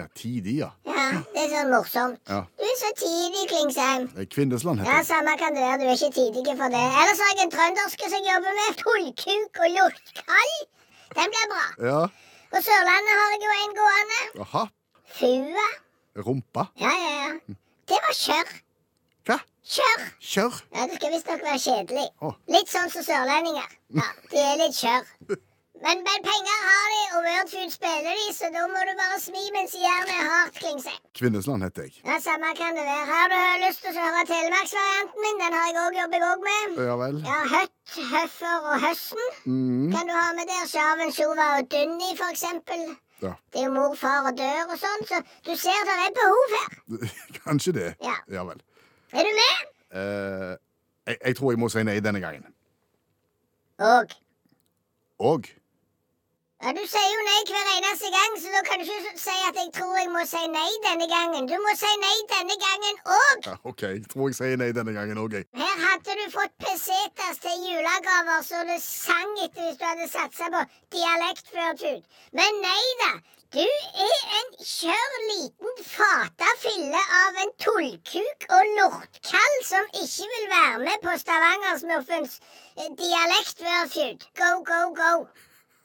Ja, 0.00 0.06
tidig, 0.16 0.54
ja. 0.62 0.70
Ja, 0.88 1.06
det 1.34 1.42
er 1.44 1.48
sånn 1.52 1.70
morsomt. 1.74 2.20
Ja. 2.30 2.40
Du 2.58 2.64
er 2.64 2.76
så 2.80 2.90
tidig, 3.00 3.42
Klingsheim. 3.50 4.06
Eh, 4.16 4.26
Kvinnesland 4.32 4.80
Ja, 4.80 4.84
heter 4.86 4.98
det. 5.02 5.06
samme 5.10 5.34
kan 5.42 5.54
det 5.56 5.62
være. 5.66 5.78
Du 5.82 5.86
er 5.90 5.96
ikke 5.98 6.12
tidig 6.16 6.56
for 6.60 6.72
det. 6.74 6.82
Ellers 7.02 7.20
har 7.24 7.32
jeg 7.36 7.44
en 7.46 7.52
trønderske 7.56 8.10
som 8.14 8.22
jobber 8.30 8.56
med. 8.60 8.78
Tullkuk 8.80 9.60
og 9.64 9.68
lortkall. 9.76 10.54
Den 11.18 11.32
blir 11.34 11.46
bra. 11.52 11.66
Ja. 11.90 12.00
På 12.50 12.62
Sørlandet 12.66 13.14
har 13.20 13.28
jeg 13.34 13.42
jo 13.46 13.52
en 13.64 13.76
gående. 13.80 14.20
Aha. 14.46 14.64
Fua. 15.18 15.68
Rumpa. 16.26 16.64
Ja, 16.80 16.92
ja, 17.04 17.12
ja. 17.22 17.54
Det 17.90 17.98
var 18.06 18.14
kjørr. 18.24 18.50
Hva? 19.26 19.36
Kjørr. 19.74 20.02
Kjør. 20.32 20.56
Ja, 20.74 20.86
det 20.90 20.96
skal 21.00 21.12
visstnok 21.14 21.44
være 21.46 21.60
kjedelig. 21.66 22.08
Å. 22.22 22.32
Litt 22.56 22.70
sånn 22.72 22.90
som 22.94 23.02
sørlendinger. 23.06 23.68
Ja, 24.00 24.08
De 24.32 24.38
er 24.46 24.56
litt 24.64 24.78
kjørr. 24.80 25.06
Men, 25.84 25.96
men 26.06 26.18
penger 26.28 26.58
har 26.68 26.86
de, 26.94 27.02
og 27.16 27.20
Wordfood 27.26 27.70
spiller 27.72 28.12
de, 28.20 28.26
så 28.38 28.48
da 28.54 28.62
må 28.68 28.80
du 28.88 28.90
bare 28.98 29.16
smi 29.22 29.42
mens 29.54 29.72
jernet 29.80 30.10
er 30.12 30.26
hardt, 30.32 30.58
Klingse. 30.60 30.92
Kvinnesland 31.16 31.62
heter 31.64 31.86
jeg. 31.86 31.94
Ja, 32.04 32.18
Samme 32.20 32.50
kan 32.58 32.76
det 32.76 32.84
være. 32.84 33.06
Har 33.12 33.30
du 33.32 33.38
lyst 33.64 33.80
til 33.84 33.96
å 33.96 34.02
høre 34.04 34.24
telemarksvarianten 34.28 35.24
min? 35.24 35.38
Den 35.40 35.56
har 35.56 35.68
jeg 35.70 35.78
òg 35.84 35.96
jobbet 36.00 36.26
òg 36.28 36.42
med. 36.48 36.80
Ja 36.90 36.96
vel. 37.00 37.20
Ja, 37.30 37.38
Høtt, 37.54 37.94
Høffer 38.10 38.66
og 38.72 38.76
Høsten 38.84 39.30
Mm. 39.48 39.86
kan 39.94 40.04
du 40.10 40.12
ha 40.18 40.26
med 40.36 40.50
der. 40.52 40.66
Sjarven, 40.74 41.12
Sjova 41.16 41.46
og 41.58 41.70
Dunni, 41.72 42.10
for 42.18 42.28
eksempel. 42.34 42.82
Ja. 43.24 43.32
Det 43.52 43.60
er 43.62 43.64
jo 43.70 43.72
mor, 43.78 43.94
far 44.00 44.28
og 44.30 44.36
dør 44.38 44.74
og 44.74 44.76
sånn, 44.80 45.02
så 45.08 45.22
du 45.48 45.54
ser 45.60 45.80
det 45.88 45.96
er 46.04 46.12
behov 46.20 46.54
her. 46.56 47.08
Kanskje 47.44 47.72
det. 47.78 47.88
Ja. 48.04 48.18
Ja 48.36 48.44
vel. 48.48 48.60
Er 49.16 49.24
du 49.26 49.32
med? 49.40 49.64
Eh, 50.00 50.52
jeg, 51.08 51.16
jeg 51.24 51.36
tror 51.40 51.52
jeg 51.56 51.60
må 51.64 51.68
si 51.72 51.82
nei 51.88 51.96
denne 52.04 52.20
gangen. 52.22 52.44
Og. 53.80 54.12
Og 55.32 55.48
Ja, 56.62 56.72
Du 56.76 56.82
sier 56.92 57.08
jo 57.08 57.20
nei 57.24 57.38
hver 57.48 57.68
eneste 57.74 58.08
gang, 58.12 58.34
så 58.40 58.50
da 58.52 58.60
kan 58.68 58.82
du 58.82 58.84
ikke 58.84 59.12
si 59.22 59.36
at 59.48 59.56
jeg 59.60 59.70
tror 59.76 59.94
jeg 59.96 60.10
må 60.12 60.24
si 60.28 60.42
nei 60.52 60.68
denne 60.84 61.06
gangen. 61.08 61.46
Du 61.48 61.56
må 61.64 61.72
si 61.80 61.92
nei 62.02 62.16
denne 62.32 62.56
gangen 62.64 62.98
òg. 63.16 63.46
ja, 63.48 63.54
OK, 63.70 63.82
jeg 63.86 64.02
tror 64.12 64.28
jeg 64.28 64.36
sier 64.40 64.60
nei 64.60 64.68
denne 64.76 64.92
gangen 64.92 65.20
òg, 65.22 65.38
jeg. 65.38 65.48
Her 65.62 65.80
hadde 65.86 66.18
du 66.20 66.26
fått 66.36 66.52
pesetas 66.66 67.40
til 67.46 67.64
julegaver 67.64 68.44
så 68.50 68.60
det 68.68 68.76
sang 68.84 69.32
etter 69.46 69.70
hvis 69.70 69.80
du 69.80 69.86
hadde 69.88 70.10
satsa 70.12 70.50
på 70.52 70.62
dialekt 70.98 71.48
før 71.54 71.72
tut. 71.80 72.04
Men 72.36 72.60
nei 72.68 72.84
da. 73.06 73.12
Du 73.56 73.64
er 73.64 74.20
en 74.38 74.50
kjør 74.62 75.14
liten 75.32 75.80
fata 75.82 76.52
fille 76.62 77.00
av 77.24 77.40
en 77.42 77.56
tullkuk 77.64 78.44
og 78.58 78.68
lortkall 78.76 79.56
som 79.66 79.88
ikke 80.04 80.28
vil 80.36 80.48
være 80.52 80.78
med 80.84 81.02
på 81.08 81.16
Stavangersmurfens 81.24 82.36
eh, 82.76 82.92
dialektwordfeud. 83.00 84.28
Go, 84.38 84.52
go, 84.68 84.82
go. 84.94 85.14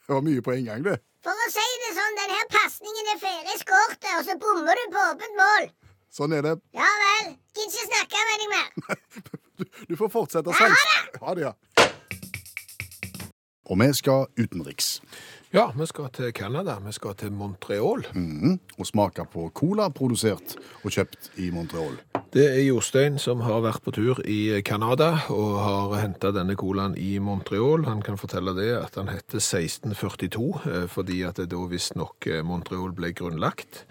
Det 0.05 0.13
var 0.13 0.21
mye 0.25 0.41
på 0.45 0.51
en 0.53 0.65
gang, 0.67 0.83
det. 0.85 0.97
For 1.25 1.33
å 1.33 1.47
si 1.49 1.65
det 1.81 1.91
sånn, 1.97 2.17
denne 2.19 2.41
pasningen 2.53 3.07
er 3.15 3.21
ferdig 3.23 3.55
skåret, 3.61 4.05
og 4.19 4.21
så 4.27 4.35
bommer 4.41 4.77
du 4.77 4.83
på 4.93 5.05
åpent 5.13 5.39
mål. 5.39 5.69
Sånn 6.13 6.35
er 6.37 6.45
det. 6.45 6.51
Ja 6.77 6.89
vel. 7.01 7.31
Gidder 7.55 7.71
ikke 7.71 7.87
snakke 7.89 8.25
med 8.29 8.43
deg 8.43 8.49
mer. 8.53 8.69
Du, 9.55 9.63
du 9.89 9.95
får 9.99 10.09
fortsette 10.13 10.51
Ja, 10.51 10.57
selv. 10.59 11.19
ha 11.23 11.27
Ha 11.29 11.33
det, 11.39 11.43
ja. 11.47 11.53
Og 13.65 13.79
vi 13.81 13.87
skal 13.97 14.27
utenriks. 14.37 14.89
Ja, 15.55 15.69
vi 15.71 15.85
skal 15.87 16.09
til 16.11 16.33
Canada. 16.35 16.73
Vi 16.83 16.91
skal 16.91 17.13
til 17.15 17.31
Montreal. 17.31 18.01
Mhm. 18.13 18.59
Og 18.77 18.85
smake 18.85 19.23
på 19.31 19.45
cola 19.55 19.87
produsert 19.89 20.57
og 20.83 20.91
kjøpt 20.91 21.29
i 21.39 21.47
Montreal. 21.49 21.95
Det 22.33 22.43
er 22.57 22.65
Jostein 22.65 23.15
som 23.17 23.39
har 23.39 23.61
vært 23.63 23.79
på 23.85 23.93
tur 23.95 24.19
i 24.27 24.61
Canada 24.67 25.13
og 25.31 25.53
har 25.63 25.95
henta 26.01 26.33
denne 26.35 26.57
colaen 26.59 26.97
i 26.99 27.19
Montreal. 27.19 27.85
Han 27.85 28.01
kan 28.01 28.17
fortelle 28.17 28.51
det 28.57 28.73
at 28.81 28.95
han 28.99 29.07
heter 29.07 29.39
1642, 29.39 30.59
eh, 30.65 30.87
fordi 30.91 31.21
at 31.23 31.39
det 31.39 31.47
da 31.53 31.63
visstnok 31.71 32.27
eh, 32.27 32.43
Montreal 32.43 32.91
ble 32.91 33.13
grunnlagt. 33.13 33.85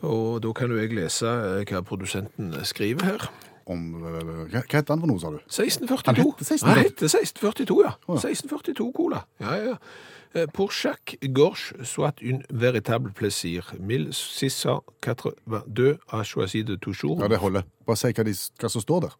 Og 0.00 0.40
da 0.40 0.52
kan 0.54 0.70
jo 0.70 0.80
jeg 0.80 0.96
lese 0.96 1.28
eh, 1.28 1.68
hva 1.68 1.84
produsenten 1.84 2.54
skriver 2.64 3.04
her. 3.04 3.28
Om, 3.68 3.80
øh, 4.04 4.48
hva, 4.48 4.62
heter 4.64 4.94
han 4.94 5.00
for 5.02 5.06
noe, 5.10 5.20
sa 5.20 5.28
du? 5.34 5.38
1642. 5.46 6.08
Han 6.08 6.16
heter 6.16 6.44
1642? 6.44 6.68
Han 6.68 6.78
heter 6.84 7.06
1642, 7.12 7.82
ja. 7.84 7.92
Å, 8.08 8.10
ja. 8.16 8.20
1642 8.24 8.92
cola. 8.96 9.20
Ja, 9.44 9.52
ja. 9.60 9.74
Eh, 10.34 10.46
Pour 10.52 10.72
chaque 10.72 11.16
gorge 11.34 11.74
soit 11.84 12.14
une 12.20 12.42
véritable 12.50 13.12
plaisir. 13.12 13.72
1682 13.80 15.98
a 16.12 16.22
choisi 16.24 16.64
de 16.64 16.76
toujours. 16.76 17.20
Ja, 17.20 17.28
Det 17.28 17.38
holder. 17.38 17.62
Bare 17.86 17.96
si 17.96 18.06
hva, 18.12 18.22
de, 18.24 18.34
hva 18.60 18.68
som 18.68 18.80
står 18.84 19.00
der. 19.00 19.16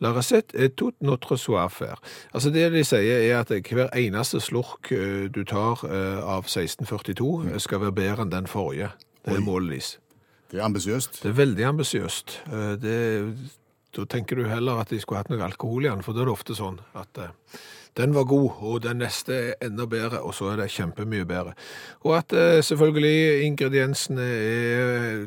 La 0.00 0.12
recette 0.12 0.54
est 0.54 0.76
toute 0.76 0.96
notre 1.00 1.36
soif 1.36 1.80
her. 1.80 1.96
Altså 2.32 2.50
det 2.50 2.72
de 2.72 2.84
sier 2.86 3.32
er 3.32 3.40
at 3.40 3.48
hver 3.50 3.88
eneste 3.98 4.38
slurk 4.40 4.92
eh, 4.94 5.26
du 5.34 5.42
tar 5.44 5.82
eh, 5.84 6.22
av 6.22 6.44
1642 6.46 7.48
eh, 7.48 7.58
skal 7.58 7.80
være 7.82 7.92
bedre 7.96 8.22
enn 8.22 8.30
den 8.30 8.46
forrige. 8.46 8.92
Det 9.26 9.34
er 9.34 9.40
målet 9.42 9.70
deres. 9.74 9.98
Det 10.50 10.58
er 10.60 10.64
ambisiøst. 10.64 11.22
Det 11.22 11.28
er 11.32 11.40
veldig 11.44 11.64
ambisiøst. 11.74 12.38
Eh, 12.52 13.32
Da 13.98 14.04
tenker 14.04 14.36
du 14.36 14.44
heller 14.44 14.78
at 14.82 14.90
de 14.92 14.98
skulle 15.00 15.18
hatt 15.22 15.30
noe 15.32 15.40
alkohol 15.42 15.86
i 15.86 15.88
den, 15.88 16.02
for 16.04 16.12
da 16.14 16.20
er 16.20 16.28
det 16.28 16.32
ofte 16.34 16.54
sånn 16.54 16.76
at 16.94 17.18
eh, 17.18 17.30
den 17.96 18.12
var 18.14 18.26
god, 18.28 18.60
og 18.60 18.82
den 18.84 19.00
neste 19.00 19.32
er 19.34 19.54
enda 19.64 19.86
bedre, 19.90 20.20
og 20.22 20.34
så 20.36 20.52
er 20.52 20.60
det 20.60 20.68
kjempemye 20.70 21.24
bedre. 21.26 21.54
Og 22.04 22.12
at 22.18 22.32
eh, 22.36 22.60
selvfølgelig 22.62 23.46
ingrediensene 23.48 24.22
er 24.22 25.26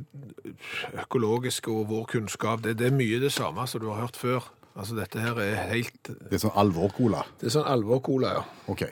økologiske, 1.03 1.71
og 1.73 1.89
vår 1.89 2.05
kunnskap, 2.13 2.61
det, 2.63 2.77
det 2.79 2.87
er 2.91 2.95
mye 2.95 3.19
det 3.19 3.33
samme 3.33 3.65
som 3.67 3.81
du 3.81 3.89
har 3.91 4.05
hørt 4.05 4.15
før. 4.21 4.47
Altså 4.77 4.95
dette 4.95 5.19
her 5.19 5.35
er 5.43 5.67
helt, 5.73 5.99
Det 6.07 6.37
er 6.37 6.45
sånn 6.45 6.55
alvor-cola. 6.55 7.25
det 7.41 7.49
er 7.49 7.57
sånn 7.57 7.67
alvor-cola, 7.67 8.37
ja. 8.37 8.45
OK. 8.71 8.85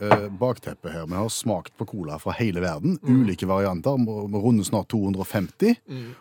Eh, 0.00 0.26
bakteppet 0.28 0.92
her. 0.92 1.06
Vi 1.06 1.14
har 1.18 1.28
smakt 1.32 1.76
på 1.78 1.86
cola 1.86 2.18
fra 2.18 2.32
hele 2.38 2.60
verden. 2.64 2.98
Ulike 3.02 3.46
varianter. 3.46 3.98
Vi 3.98 4.40
runder 4.42 4.64
snart 4.66 4.88
250. 4.92 5.74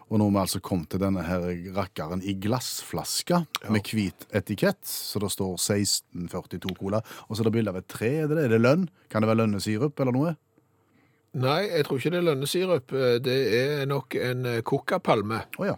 Og 0.09 0.19
nå 0.19 0.27
har 0.29 0.35
vi 0.35 0.41
altså 0.43 0.61
kommet 0.63 0.89
til 0.93 1.01
denne 1.03 1.23
her 1.25 1.47
rakkeren 1.75 2.23
i 2.23 2.33
glassflaske 2.33 3.43
med 3.69 3.89
hvit 3.93 4.27
etikett. 4.33 4.81
Så 4.85 5.19
det 5.23 5.31
står 5.33 5.55
1642 5.57 6.75
cola. 6.79 7.01
Og 7.27 7.35
så 7.35 7.43
er 7.43 7.49
det 7.49 7.55
bilde 7.57 7.73
av 7.73 7.79
et 7.81 7.87
tre. 7.91 8.11
Er 8.23 8.27
det? 8.31 8.43
Er 8.45 8.55
det 8.55 8.61
lønn? 8.63 8.89
Kan 9.09 9.23
det 9.23 9.31
være 9.31 9.43
lønnesirup 9.45 9.99
eller 9.99 10.15
noe? 10.15 10.35
Nei, 11.33 11.63
jeg 11.65 11.87
tror 11.87 11.97
ikke 11.97 12.11
det 12.13 12.19
er 12.21 12.27
lønnesirup. 12.29 12.93
Eh, 12.93 13.17
Det 13.25 13.39
er 13.57 13.85
nok 13.89 14.15
en 14.15 14.43
kokkapalme. 14.61 14.63
kokapalme 14.63 15.41
Å 15.59 15.71
ja. 15.71 15.77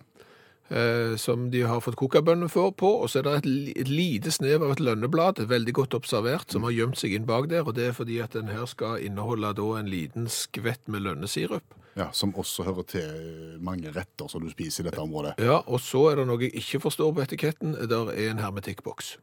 Eh, 0.69 1.15
som 1.21 1.49
de 1.51 1.61
har 1.67 1.81
fått 1.83 1.97
kokabønner 1.99 2.49
for 2.51 2.71
på, 2.71 2.89
og 3.03 3.09
så 3.11 3.19
er 3.21 3.27
det 3.27 3.33
et, 3.39 3.47
et 3.85 3.91
lite 3.91 4.31
snev 4.33 4.63
av 4.65 4.75
et 4.75 4.83
lønneblad, 4.83 5.43
veldig 5.49 5.73
godt 5.77 5.97
observert, 5.99 6.51
som 6.51 6.65
har 6.67 6.75
gjemt 6.75 6.99
seg 6.99 7.13
inn 7.17 7.27
bak 7.29 7.49
der, 7.51 7.65
og 7.67 7.75
det 7.77 7.89
er 7.89 7.97
fordi 7.97 8.19
at 8.23 8.35
den 8.37 8.49
her 8.51 8.65
skal 8.69 9.01
inneholde 9.05 9.53
da 9.57 9.67
en 9.79 9.89
liten 9.91 10.29
skvett 10.31 10.87
med 10.87 11.05
lønnesirup. 11.05 11.75
ja. 11.95 12.09
Som 12.11 12.33
også 12.35 12.65
hører 12.67 12.83
til 12.91 13.59
mange 13.63 13.91
retter 13.95 14.27
som 14.31 14.43
du 14.43 14.49
spiser 14.51 14.83
i 14.83 14.89
dette 14.89 14.99
området. 15.01 15.37
Ja, 15.39 15.61
og 15.65 15.79
så 15.79 16.09
er 16.11 16.19
det 16.19 16.27
noe 16.27 16.41
jeg 16.43 16.55
ikke 16.59 16.81
forstår 16.83 17.13
på 17.15 17.23
etiketten. 17.23 17.77
Der 17.87 18.11
er 18.11 18.31
en 18.33 18.41
hermetikkboks 18.43 19.15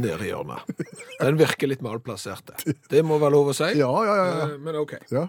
nede 0.00 0.22
i 0.24 0.30
hjørnet. 0.30 0.64
Den 1.20 1.36
virker 1.40 1.68
litt 1.68 1.82
malplassert. 1.82 2.54
det. 2.88 3.04
Må 3.04 3.18
være 3.18 3.34
lov 3.34 3.50
å 3.52 3.56
si. 3.58 3.72
Ja, 3.76 3.90
ja, 4.06 4.16
ja. 4.16 4.46
Eh, 4.46 4.56
Men 4.62 4.78
OK. 4.80 4.96
ja. 5.10 5.26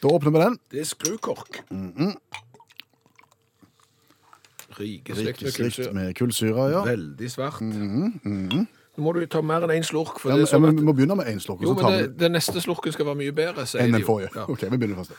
Da 0.00 0.08
åpner 0.08 0.32
vi 0.34 0.44
den. 0.44 0.58
Det 0.72 0.80
er 0.82 0.88
skrukork. 0.88 1.62
Mm 1.70 2.16
med 2.20 2.49
Rikeslikt 4.80 5.42
kullsyre. 5.56 5.92
med 5.96 6.14
kullsyre, 6.18 6.68
ja. 6.72 6.84
Veldig 6.86 7.30
svart. 7.30 7.60
Nå 7.64 9.04
må 9.04 9.12
du 9.16 9.22
ta 9.30 9.40
mer 9.44 9.64
enn 9.64 9.76
én 9.78 9.86
slurk. 9.86 10.18
For 10.20 10.32
ja 10.32 10.40
det 10.40 10.48
er 10.48 10.50
sånn 10.50 10.66
at, 10.68 10.76
vi 10.76 10.84
må 10.84 10.94
begynne 10.96 11.16
med 11.20 11.30
én 11.30 11.38
slurk, 11.42 11.62
jo, 11.64 11.76
men 11.78 11.94
det, 11.94 12.08
det 12.20 12.32
neste 12.32 12.60
slurken 12.60 12.92
skal 12.92 13.06
være 13.12 13.20
mye 13.22 13.34
bedre, 13.36 13.64
enn 13.78 13.94
de 13.94 14.00
den 14.00 14.06
forrige. 14.08 14.32
Ja. 14.34 14.48
OK, 14.50 14.66
vi 14.66 14.80
begynner 14.80 15.00
først. 15.00 15.14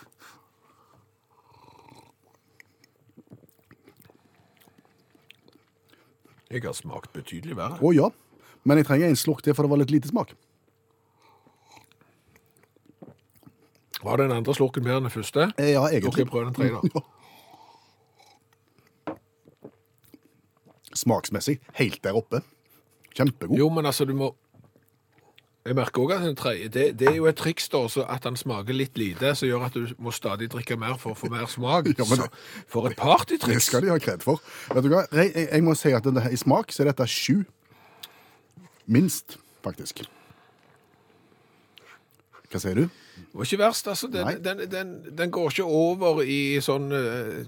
Jeg 6.52 6.66
har 6.66 6.76
smakt 6.76 7.14
betydelig 7.16 7.56
verre. 7.56 7.80
Å 7.80 7.94
ja. 7.96 8.10
Men 8.68 8.82
jeg 8.82 8.90
trenger 8.90 9.08
en 9.10 9.18
slurk 9.18 9.42
til, 9.46 9.56
for 9.56 9.66
det 9.66 9.72
var 9.72 9.80
litt 9.82 9.94
lite 9.94 10.12
smak. 10.12 10.36
Var 14.02 14.18
den 14.18 14.34
andre 14.34 14.54
slurken 14.58 14.84
bedre 14.84 15.00
enn 15.00 15.08
den 15.08 15.14
første? 15.14 15.48
Ja, 15.58 15.86
egentlig. 15.88 16.26
jeg 16.26 16.30
prøve 16.30 16.50
den 16.50 16.58
tredje, 16.58 16.92
da. 16.92 17.06
Smaksmessig 20.98 21.60
helt 21.80 22.02
der 22.04 22.18
oppe. 22.18 22.42
Kjempegod. 23.16 23.58
Jo, 23.60 23.70
men 23.70 23.86
altså, 23.86 24.06
du 24.06 24.14
må 24.16 24.36
Jeg 25.62 25.76
merker 25.78 26.02
òg 26.02 26.12
at 26.16 26.38
tredje 26.40 26.70
det, 26.74 26.86
det 26.98 27.08
er 27.12 27.18
jo 27.20 27.28
et 27.30 27.38
triks, 27.38 27.68
da, 27.70 27.84
så 27.86 28.02
at 28.10 28.24
han 28.26 28.34
smaker 28.34 28.74
litt 28.74 28.98
lite, 28.98 29.36
som 29.38 29.46
gjør 29.46 29.68
at 29.68 29.76
du 29.78 29.92
må 30.02 30.10
stadig 30.10 30.48
drikke 30.50 30.74
mer 30.74 30.96
for 30.98 31.14
å 31.14 31.20
få 31.20 31.30
mer 31.30 31.46
smak. 31.46 31.86
Ja, 32.00 32.08
men 32.10 32.24
for 32.66 32.90
et 32.90 32.98
Det 33.46 33.60
skal 33.62 33.86
de 33.86 33.92
ha 33.94 34.00
kred 34.02 34.26
for. 34.26 34.42
Vet 34.74 34.88
du 34.88 34.90
hva? 34.90 35.04
Jeg, 35.14 35.62
må 35.62 35.76
si 35.78 35.94
at 35.94 36.08
i 36.32 36.40
smak 36.42 36.74
så 36.74 36.82
er 36.82 36.90
dette 36.90 37.06
sju. 37.06 37.44
Minst, 38.90 39.38
faktisk. 39.62 40.02
Hva 42.50 42.60
sier 42.60 42.82
du? 42.82 42.88
Det 43.22 43.38
var 43.38 43.46
ikke 43.46 43.62
verst, 43.62 43.88
altså. 43.88 44.10
Den, 44.12 44.42
den, 44.44 44.66
den, 44.72 44.96
den 45.18 45.32
går 45.32 45.54
ikke 45.54 45.70
over 45.70 46.24
i 46.26 46.58
sånn 46.66 46.90
eh, 46.90 47.46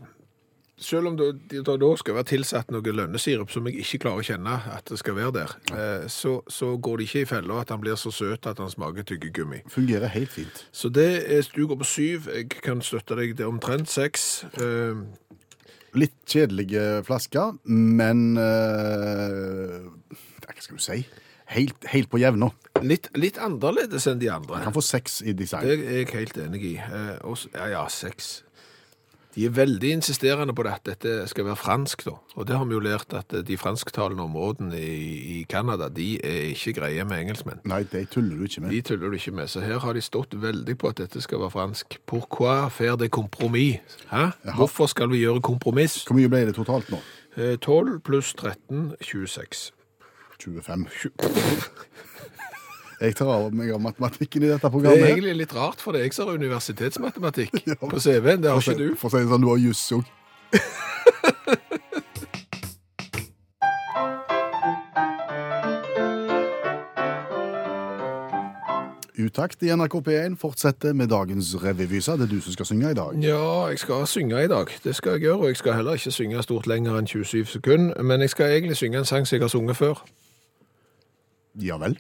Selv 0.84 1.08
om 1.08 1.16
det 1.18 1.30
det 1.54 1.62
da 1.66 1.90
skal 1.98 2.18
være 2.18 2.28
tilsatt 2.34 2.72
noe 2.76 2.94
lønnesirup 2.94 3.52
som 3.54 3.66
jeg 3.70 3.80
ikke 3.86 4.02
klarer 4.04 4.20
å 4.20 4.28
kjenne 4.28 4.56
at 4.76 4.90
det 4.92 4.98
skal 5.00 5.16
være 5.16 5.32
der, 5.38 5.54
eh, 5.72 6.06
så, 6.12 6.34
så 6.52 6.74
går 6.76 6.98
det 7.00 7.08
ikke 7.08 7.22
i 7.24 7.30
fella 7.30 7.62
at 7.64 7.72
han 7.72 7.80
blir 7.84 7.96
så 8.00 8.12
søt 8.12 8.46
at 8.52 8.60
han 8.60 8.70
smaker 8.74 9.06
tyggegummi. 9.08 9.62
Fungerer 9.72 10.12
helt 10.12 10.34
fint. 10.36 10.66
Så 10.76 10.92
det 10.92 11.08
er, 11.32 11.48
du 11.56 11.64
går 11.72 11.80
på 11.80 11.88
syv. 11.88 12.28
Jeg 12.36 12.50
kan 12.62 12.82
støtte 12.84 13.16
deg 13.22 13.38
til 13.40 13.48
omtrent 13.50 13.88
seks. 13.90 14.44
Eh, 14.60 15.04
Litt 15.94 16.16
kjedelige 16.26 17.04
flasker, 17.06 17.52
men 17.70 18.34
eh, 18.42 19.84
Hva 20.42 20.56
skal 20.64 20.80
du 20.80 20.82
si? 20.84 21.04
Helt, 21.54 21.86
helt 21.92 22.10
på 22.10 22.18
jevna. 22.18 22.48
litt, 22.82 23.10
litt 23.20 23.38
annerledes 23.38 24.08
enn 24.10 24.18
de 24.22 24.30
andre. 24.34 24.62
Kan 24.64 24.74
få 24.74 24.82
seks 24.84 25.20
i 25.22 25.36
design. 25.38 25.68
Det 25.68 25.76
er 25.86 26.00
jeg 26.02 26.08
helt 26.16 26.40
enig 26.48 26.64
i. 26.72 26.74
Eh, 26.82 27.18
og 27.28 27.38
s- 27.38 27.48
ja, 27.54 27.68
ja, 27.76 27.84
seks. 27.94 28.42
De 29.36 29.46
er 29.48 29.54
veldig 29.56 29.90
insisterende 29.98 30.54
på 30.54 30.62
at 30.70 30.84
dette 30.86 31.28
skal 31.28 31.48
være 31.48 31.58
fransk, 31.58 32.06
da. 32.06 32.14
Og 32.36 32.48
det 32.48 32.58
har 32.58 32.68
vi 32.70 32.76
jo 32.76 32.82
lært 32.84 33.14
at 33.18 33.34
eh, 33.34 33.42
de 33.46 33.58
fransktalende 33.58 34.24
områdene 34.24 34.78
i, 34.78 35.40
i 35.40 35.44
Canada, 35.50 35.90
de 35.90 36.20
er 36.22 36.52
ikke 36.52 36.76
greie 36.78 37.06
med 37.10 37.24
engelskmenn. 37.24 37.64
Nei, 37.66 37.82
de 37.90 38.06
tuller 38.06 38.38
du 38.38 38.46
ikke 38.46 38.62
med. 38.62 38.76
De 38.76 38.82
tuller 38.82 39.10
du 39.10 39.18
ikke 39.18 39.34
med. 39.40 39.50
Så 39.50 39.64
her 39.66 39.82
har 39.82 39.98
de 39.98 40.02
stått 40.06 40.38
veldig 40.42 40.78
på 40.78 40.94
at 40.94 41.02
dette 41.02 41.22
skal 41.26 41.42
være 41.42 41.56
fransk. 41.56 41.98
Pourquoi 42.06 42.70
faire 42.70 42.98
des 43.02 43.10
compromis? 43.10 43.82
Hæ? 44.12 44.30
Hvorfor 44.56 44.86
skal 44.92 45.10
vi 45.10 45.24
gjøre 45.24 45.42
kompromiss? 45.42 46.04
Hvor 46.06 46.20
mye 46.20 46.30
ble 46.30 46.46
det 46.52 46.56
totalt 46.60 46.94
nå? 46.94 47.02
Eh, 47.38 47.58
12 47.58 48.00
pluss 48.06 48.34
13, 48.38 48.94
26. 49.02 49.72
25. 50.44 50.86
Jeg 53.02 53.16
tar 53.18 53.30
av 53.32 53.54
meg 53.56 53.72
av 53.74 53.82
matematikken 53.84 54.46
i 54.46 54.52
dette 54.52 54.70
programmet. 54.70 55.00
Det 55.02 55.08
er 55.08 55.16
egentlig 55.16 55.38
litt 55.44 55.56
rart, 55.58 55.82
for 55.82 55.96
det 55.96 56.04
er 56.04 56.10
jeg 56.12 56.20
har 56.20 56.42
universitetsmatematikk 56.42 57.64
på 57.92 58.00
CV-en. 58.00 58.44
Det 58.44 58.52
har 58.54 58.62
ikke 58.62 58.80
du. 58.80 58.90
For 59.00 59.10
å 59.10 59.16
si 59.16 59.24
det 59.24 59.32
sånn, 59.34 59.46
du 59.46 59.50
har 59.52 59.64
juss 59.64 59.86
òg. 59.98 60.12
Utakt 69.24 69.62
i 69.64 69.70
NRK 69.70 70.00
P1 70.04 70.36
fortsetter 70.42 70.94
med 70.98 71.12
dagens 71.14 71.54
revyvise. 71.64 72.16
Det 72.18 72.26
er 72.26 72.32
du 72.32 72.42
som 72.42 72.54
skal 72.56 72.66
synge 72.66 72.92
i 72.92 72.98
dag. 72.98 73.20
Ja, 73.24 73.68
jeg 73.70 73.80
skal 73.80 74.08
synge 74.10 74.42
i 74.44 74.50
dag. 74.50 74.72
Det 74.84 74.96
skal 74.98 75.16
jeg 75.18 75.28
gjøre, 75.28 75.38
og 75.38 75.48
jeg 75.48 75.60
skal 75.62 75.78
heller 75.78 76.00
ikke 76.00 76.12
synge 76.12 76.44
stort 76.44 76.68
lenger 76.68 76.98
enn 76.98 77.08
27 77.08 77.46
sekunder. 77.46 78.02
Men 78.04 78.22
jeg 78.26 78.34
skal 78.34 78.56
egentlig 78.58 78.78
synge 78.78 79.00
en 79.00 79.06
sang 79.06 79.28
som 79.28 79.38
jeg 79.38 79.44
har 79.46 79.54
sunget 79.54 79.78
før. 79.78 80.02
Ja 81.62 81.78
vel. 81.78 81.98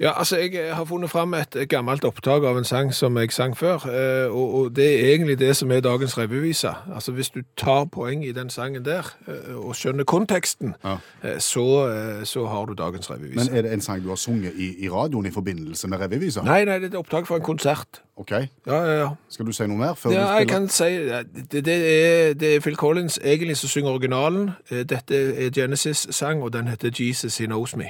Ja, 0.00 0.18
altså, 0.18 0.36
jeg 0.38 0.74
har 0.74 0.84
funnet 0.84 1.10
fram 1.10 1.34
et 1.34 1.56
gammelt 1.68 2.04
opptak 2.04 2.42
av 2.42 2.56
en 2.58 2.64
sang 2.64 2.94
som 2.94 3.16
jeg 3.16 3.30
sang 3.32 3.52
før, 3.56 3.84
eh, 3.86 4.30
og, 4.32 4.54
og 4.54 4.76
det 4.76 4.86
er 5.00 5.12
egentlig 5.14 5.38
det 5.38 5.56
som 5.56 5.70
er 5.72 5.80
dagens 5.80 6.18
revyvise. 6.18 6.72
Altså, 6.94 7.12
hvis 7.12 7.30
du 7.30 7.40
tar 7.56 7.84
poeng 7.84 8.24
i 8.26 8.32
den 8.32 8.50
sangen 8.50 8.84
der, 8.84 9.12
eh, 9.28 9.54
og 9.56 9.76
skjønner 9.76 10.04
konteksten, 10.04 10.74
Ja. 10.84 10.96
eh, 11.22 11.38
så, 11.38 11.66
eh, 11.92 12.24
så 12.24 12.46
har 12.46 12.64
du 12.66 12.74
dagens 12.74 13.10
revyvise. 13.10 13.50
Men 13.50 13.56
er 13.58 13.62
det 13.62 13.72
en 13.72 13.80
sang 13.80 14.02
du 14.02 14.08
har 14.08 14.16
sunget 14.16 14.52
i, 14.56 14.84
i 14.84 14.88
radioen 14.90 15.26
i 15.26 15.30
forbindelse 15.30 15.88
med 15.88 16.00
revyvisa? 16.00 16.42
Nei, 16.42 16.64
nei, 16.64 16.74
det 16.78 16.84
er 16.84 16.88
et 16.88 16.98
opptak 17.04 17.26
fra 17.26 17.36
en 17.36 17.42
konsert. 17.42 18.02
OK. 18.16 18.30
Ja, 18.30 18.46
ja, 18.66 18.98
ja. 19.00 19.08
Skal 19.28 19.46
du 19.46 19.52
si 19.52 19.66
noe 19.66 19.78
mer 19.78 19.94
før 19.94 20.10
Ja, 20.12 20.26
du 20.32 20.38
jeg 20.38 20.48
kan 20.48 20.68
si 20.68 20.84
det, 20.84 21.64
det, 21.64 21.68
er, 21.68 22.34
det 22.34 22.56
er 22.56 22.60
Phil 22.60 22.76
Collins 22.76 23.20
egentlig 23.24 23.56
som 23.56 23.68
synger 23.68 23.90
originalen. 23.90 24.50
Eh, 24.70 24.82
Dette 24.82 25.44
er 25.46 25.50
Genesis-sang, 25.50 26.42
og 26.42 26.52
den 26.52 26.66
heter 26.68 26.90
Jesus 26.98 27.38
He 27.38 27.46
Knows 27.46 27.76
Me. 27.76 27.84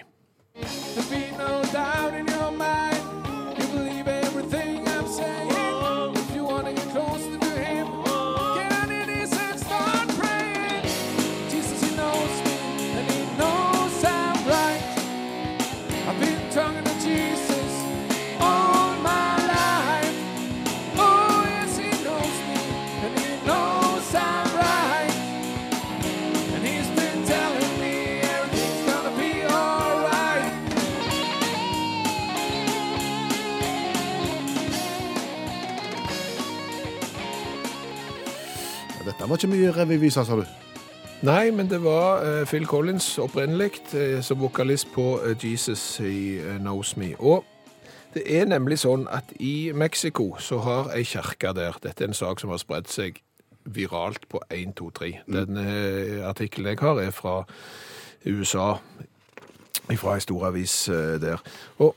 Var 39.33 39.41
ikke 39.41 39.49
mye 39.55 39.73
revyviser, 39.73 40.27
sa 40.29 40.37
du. 40.37 40.45
Nei, 41.25 41.51
men 41.55 41.71
det 41.71 41.79
var 41.81 42.21
eh, 42.27 42.43
Phil 42.51 42.67
Collins 42.69 43.07
opprinnelig 43.23 43.79
eh, 43.97 44.19
som 44.21 44.41
vokalist 44.43 44.91
på 44.93 45.23
eh, 45.23 45.37
Jesus 45.39 46.01
i 46.05 46.37
eh, 46.37 46.59
Knows 46.59 46.97
Me. 47.01 47.15
Og 47.17 47.47
det 48.13 48.27
er 48.29 48.45
nemlig 48.51 48.83
sånn 48.83 49.07
at 49.09 49.31
i 49.41 49.71
Mexico 49.73 50.35
så 50.43 50.59
har 50.67 50.93
ei 50.93 51.07
kirke 51.09 51.55
der 51.57 51.79
Dette 51.81 52.05
er 52.05 52.11
en 52.11 52.19
sak 52.19 52.43
som 52.43 52.53
har 52.53 52.61
spredt 52.61 52.93
seg 52.93 53.23
viralt 53.65 54.27
på 54.29 54.43
1, 54.51 54.75
2, 54.77 54.91
3. 55.01 55.11
Denne 55.39 55.65
eh, 55.65 56.21
artikkelen 56.29 56.75
jeg 56.75 56.83
har, 56.83 57.01
er 57.01 57.17
fra 57.17 57.39
USA, 58.27 58.75
fra 59.89 60.19
ei 60.19 60.27
stor 60.27 60.49
avis 60.51 60.77
eh, 60.93 61.17
der. 61.23 61.41
Og 61.81 61.97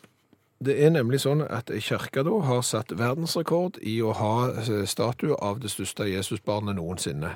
det 0.63 0.77
er 0.85 0.93
nemlig 0.95 1.19
sånn 1.25 1.43
at 1.43 1.71
kirka 1.83 2.23
da 2.23 2.37
har 2.47 2.61
satt 2.63 2.93
verdensrekord 2.95 3.81
i 3.83 3.97
å 4.01 4.13
ha 4.15 4.35
eh, 4.61 4.85
statue 4.87 5.35
av 5.43 5.59
det 5.63 5.73
største 5.73 6.07
Jesusbarnet 6.07 6.77
noensinne. 6.77 7.35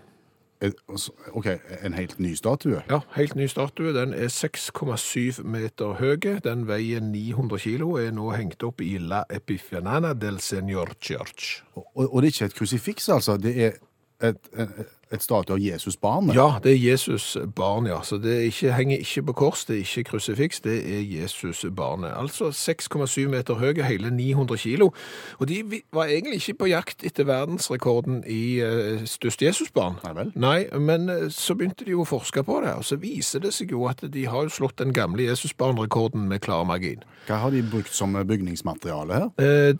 Altså, 0.61 1.13
OK, 1.39 1.45
en 1.83 1.93
helt 1.95 2.17
ny 2.19 2.33
statue? 2.35 2.81
Ja, 2.89 2.99
helt 3.15 3.35
ny 3.35 3.47
statue. 3.47 3.93
Den 3.95 4.11
er 4.13 4.27
6,7 4.27 5.43
meter 5.47 5.95
høy. 5.99 6.39
Den 6.43 6.65
veier 6.67 6.99
900 6.99 7.59
kilo. 7.63 7.93
og 7.93 8.01
Er 8.03 8.11
nå 8.11 8.31
hengt 8.35 8.63
opp 8.67 8.83
i 8.83 8.97
La 8.99 9.23
Epifanana 9.31 10.11
del 10.13 10.39
Senor 10.43 10.91
Church. 10.99 11.61
Og, 11.75 11.88
og 11.95 12.21
det 12.21 12.27
er 12.27 12.33
ikke 12.33 12.49
et 12.51 12.57
krusifiks, 12.59 13.09
altså? 13.09 13.38
Det 13.38 13.55
er 13.55 13.79
et, 14.21 14.49
et, 14.57 14.69
et 15.11 15.23
statue 15.23 15.55
av 15.55 15.59
Jesus 15.59 15.97
barnet? 15.97 16.35
Ja, 16.35 16.59
det 16.63 16.71
er 16.73 16.77
Jesus 16.91 17.38
barn, 17.55 17.88
ja. 17.88 18.01
Så 18.03 18.17
det 18.17 18.35
ikke, 18.49 18.73
henger 18.73 18.97
ikke 18.97 19.23
på 19.29 19.33
kors, 19.33 19.65
det 19.65 19.75
er 19.75 19.79
ikke 19.79 20.03
krusifiks, 20.11 20.59
det 20.65 20.77
er 20.83 21.01
Jesus 21.01 21.65
barnet. 21.75 22.11
Altså 22.15 22.49
6,7 22.49 23.27
meter 23.31 23.53
høy, 23.53 23.69
og 23.79 23.85
hele 23.85 24.11
900 24.11 24.57
kilo. 24.57 24.91
Og 25.39 25.47
de 25.47 25.81
var 25.93 26.05
egentlig 26.05 26.35
ikke 26.35 26.53
på 26.53 26.65
jakt 26.73 27.03
etter 27.03 27.23
verdensrekorden 27.29 28.23
i 28.27 28.61
uh, 28.61 29.05
størst 29.05 29.41
Jesusbarn. 29.41 29.95
Nei 30.03 30.13
vel? 30.17 30.31
Nei, 30.35 30.59
men 30.79 31.09
eh, 31.09 31.27
så 31.33 31.55
begynte 31.55 31.85
de 31.85 31.95
jo 31.95 32.03
å 32.03 32.09
forske 32.09 32.43
på 32.43 32.61
det, 32.65 32.73
og 32.75 32.85
så 32.85 32.99
viser 32.99 33.39
det 33.43 33.53
seg 33.55 33.71
jo 33.71 33.88
at 33.89 34.03
de 34.03 34.27
har 34.27 34.47
jo 34.47 34.55
slått 34.59 34.79
den 34.83 34.93
gamle 34.93 35.23
Jesusbarnrekorden 35.29 36.27
med 36.29 36.43
klar 36.45 36.63
margin. 36.67 37.03
Hva 37.27 37.35
har 37.45 37.55
de 37.55 37.63
brukt 37.63 37.93
som 37.93 38.13
bygningsmateriale 38.13 39.13
her? 39.13 39.29
Eh, 39.39 39.73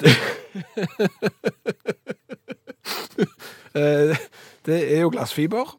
det, 3.74 4.18
Eh, 4.66 4.98
er 4.98 5.02
jo 5.02 5.10
glassfiber, 5.10 5.78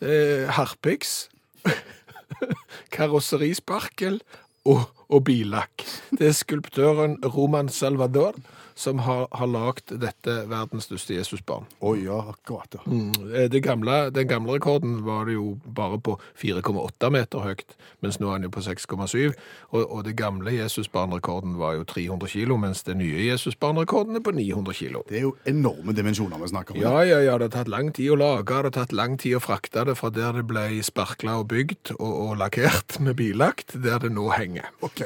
eh, 0.00 0.48
harpiks, 0.48 1.30
karosserisparkel 2.94 4.20
og, 4.68 4.88
og 5.08 5.24
billakk. 5.26 5.84
Det 6.18 6.28
er 6.30 6.36
skulptøren 6.36 7.18
Roman 7.24 7.68
Salvador 7.72 8.38
som 8.74 8.98
har, 9.04 9.26
har 9.36 9.48
lagd 9.50 9.92
dette 10.00 10.34
verdens 10.48 10.86
største 10.88 11.16
Jesusbarn. 11.16 11.66
Å 11.84 11.92
ja, 12.00 12.18
akkurat. 12.32 12.78
ja. 12.78 12.82
Mm, 12.86 13.48
Det 13.52 13.60
gamle, 13.64 14.10
den 14.14 14.28
gamle 14.30 14.56
rekorden 14.56 15.02
var 15.06 15.26
det 15.28 15.36
jo 15.36 15.58
bare 15.76 15.98
på 16.00 16.16
4,8 16.40 17.10
meter 17.12 17.44
høyt, 17.44 17.76
mens 18.04 18.18
nå 18.20 18.30
er 18.32 18.40
den 18.40 18.48
jo 18.48 18.54
på 18.54 18.64
6,7. 18.64 19.34
Og, 19.72 19.82
og 19.82 20.04
det 20.06 20.16
gamle 20.18 20.54
Jesusbarnrekorden 20.56 21.58
var 21.60 21.76
jo 21.78 21.84
300 21.88 22.32
kilo, 22.32 22.56
mens 22.60 22.82
den 22.88 23.02
nye 23.02 23.26
Jesusbarnrekorden 23.28 24.18
er 24.18 24.24
på 24.24 24.34
900 24.36 24.78
kilo. 24.78 25.04
Det 25.08 25.20
er 25.20 25.26
jo 25.28 25.34
enorme 25.48 25.94
dimensjoner 25.96 26.40
vi 26.42 26.50
snakker 26.54 26.76
om. 26.76 26.82
Ja, 26.82 27.04
ja, 27.06 27.20
ja, 27.26 27.36
det 27.38 27.50
har 27.50 27.56
tatt 27.60 27.72
lang 27.72 27.92
tid 27.92 28.14
å 28.14 28.18
lage, 28.20 28.48
det 28.48 28.72
har 28.72 28.76
tatt 28.80 28.96
lang 28.96 29.18
tid 29.20 29.36
å 29.38 29.42
frakte 29.44 29.84
det 29.88 29.98
fra 30.00 30.12
der 30.12 30.40
det 30.40 30.46
ble 30.48 30.66
sparkla 30.84 31.38
og 31.42 31.50
bygd 31.52 31.94
og, 31.98 32.10
og 32.10 32.34
lakkert 32.40 32.98
med 33.04 33.18
billagt, 33.20 33.76
der 33.84 34.00
det 34.02 34.12
nå 34.16 34.30
henger. 34.32 34.51
Ok, 34.82 35.02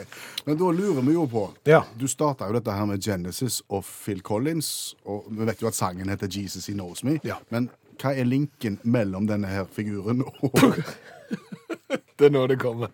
Men 0.47 0.57
da 0.59 0.71
lurer 0.71 1.03
vi 1.03 1.13
jo 1.17 1.27
på 1.27 1.47
Ja. 1.67 1.83
Du 1.99 2.07
starta 2.09 2.47
jo 2.47 2.53
dette 2.59 2.73
her 2.73 2.85
med 2.87 3.03
Genesis 3.03 3.63
og 3.69 3.85
Phil 3.85 4.21
Collins, 4.23 4.95
og 5.05 5.27
vi 5.31 5.45
vet 5.47 5.61
jo 5.63 5.69
at 5.69 5.75
sangen 5.75 6.09
heter 6.09 6.29
Jesus 6.31 6.67
He 6.67 6.73
Knows 6.75 7.05
Me. 7.05 7.19
Ja. 7.25 7.37
Men 7.51 7.71
hva 8.01 8.13
er 8.17 8.25
linken 8.29 8.79
mellom 8.85 9.27
denne 9.27 9.47
her 9.49 9.65
figuren 9.73 10.23
og 10.43 10.53
Det 12.17 12.27
er 12.27 12.31
nå 12.33 12.47
det 12.49 12.59
kommer. 12.63 12.89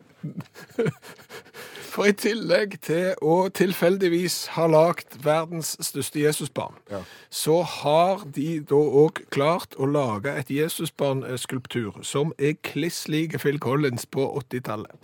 For 1.92 2.08
i 2.08 2.14
tillegg 2.16 2.78
til 2.86 3.10
å 3.20 3.50
tilfeldigvis 3.52 4.36
ha 4.54 4.64
lagd 4.70 5.18
verdens 5.22 5.74
største 5.84 6.22
Jesusbarn, 6.22 6.74
Ja. 6.90 7.02
så 7.28 7.58
har 7.62 8.24
de 8.32 8.60
da 8.60 8.74
òg 8.80 9.20
klart 9.30 9.76
å 9.76 9.84
lage 9.86 10.32
et 10.40 10.48
Jesusbarn-skulptur 10.50 12.00
som 12.02 12.32
er 12.38 12.54
kliss 12.64 13.08
lik 13.12 13.36
Phil 13.42 13.58
Collins 13.60 14.06
på 14.06 14.24
80-tallet. 14.40 14.96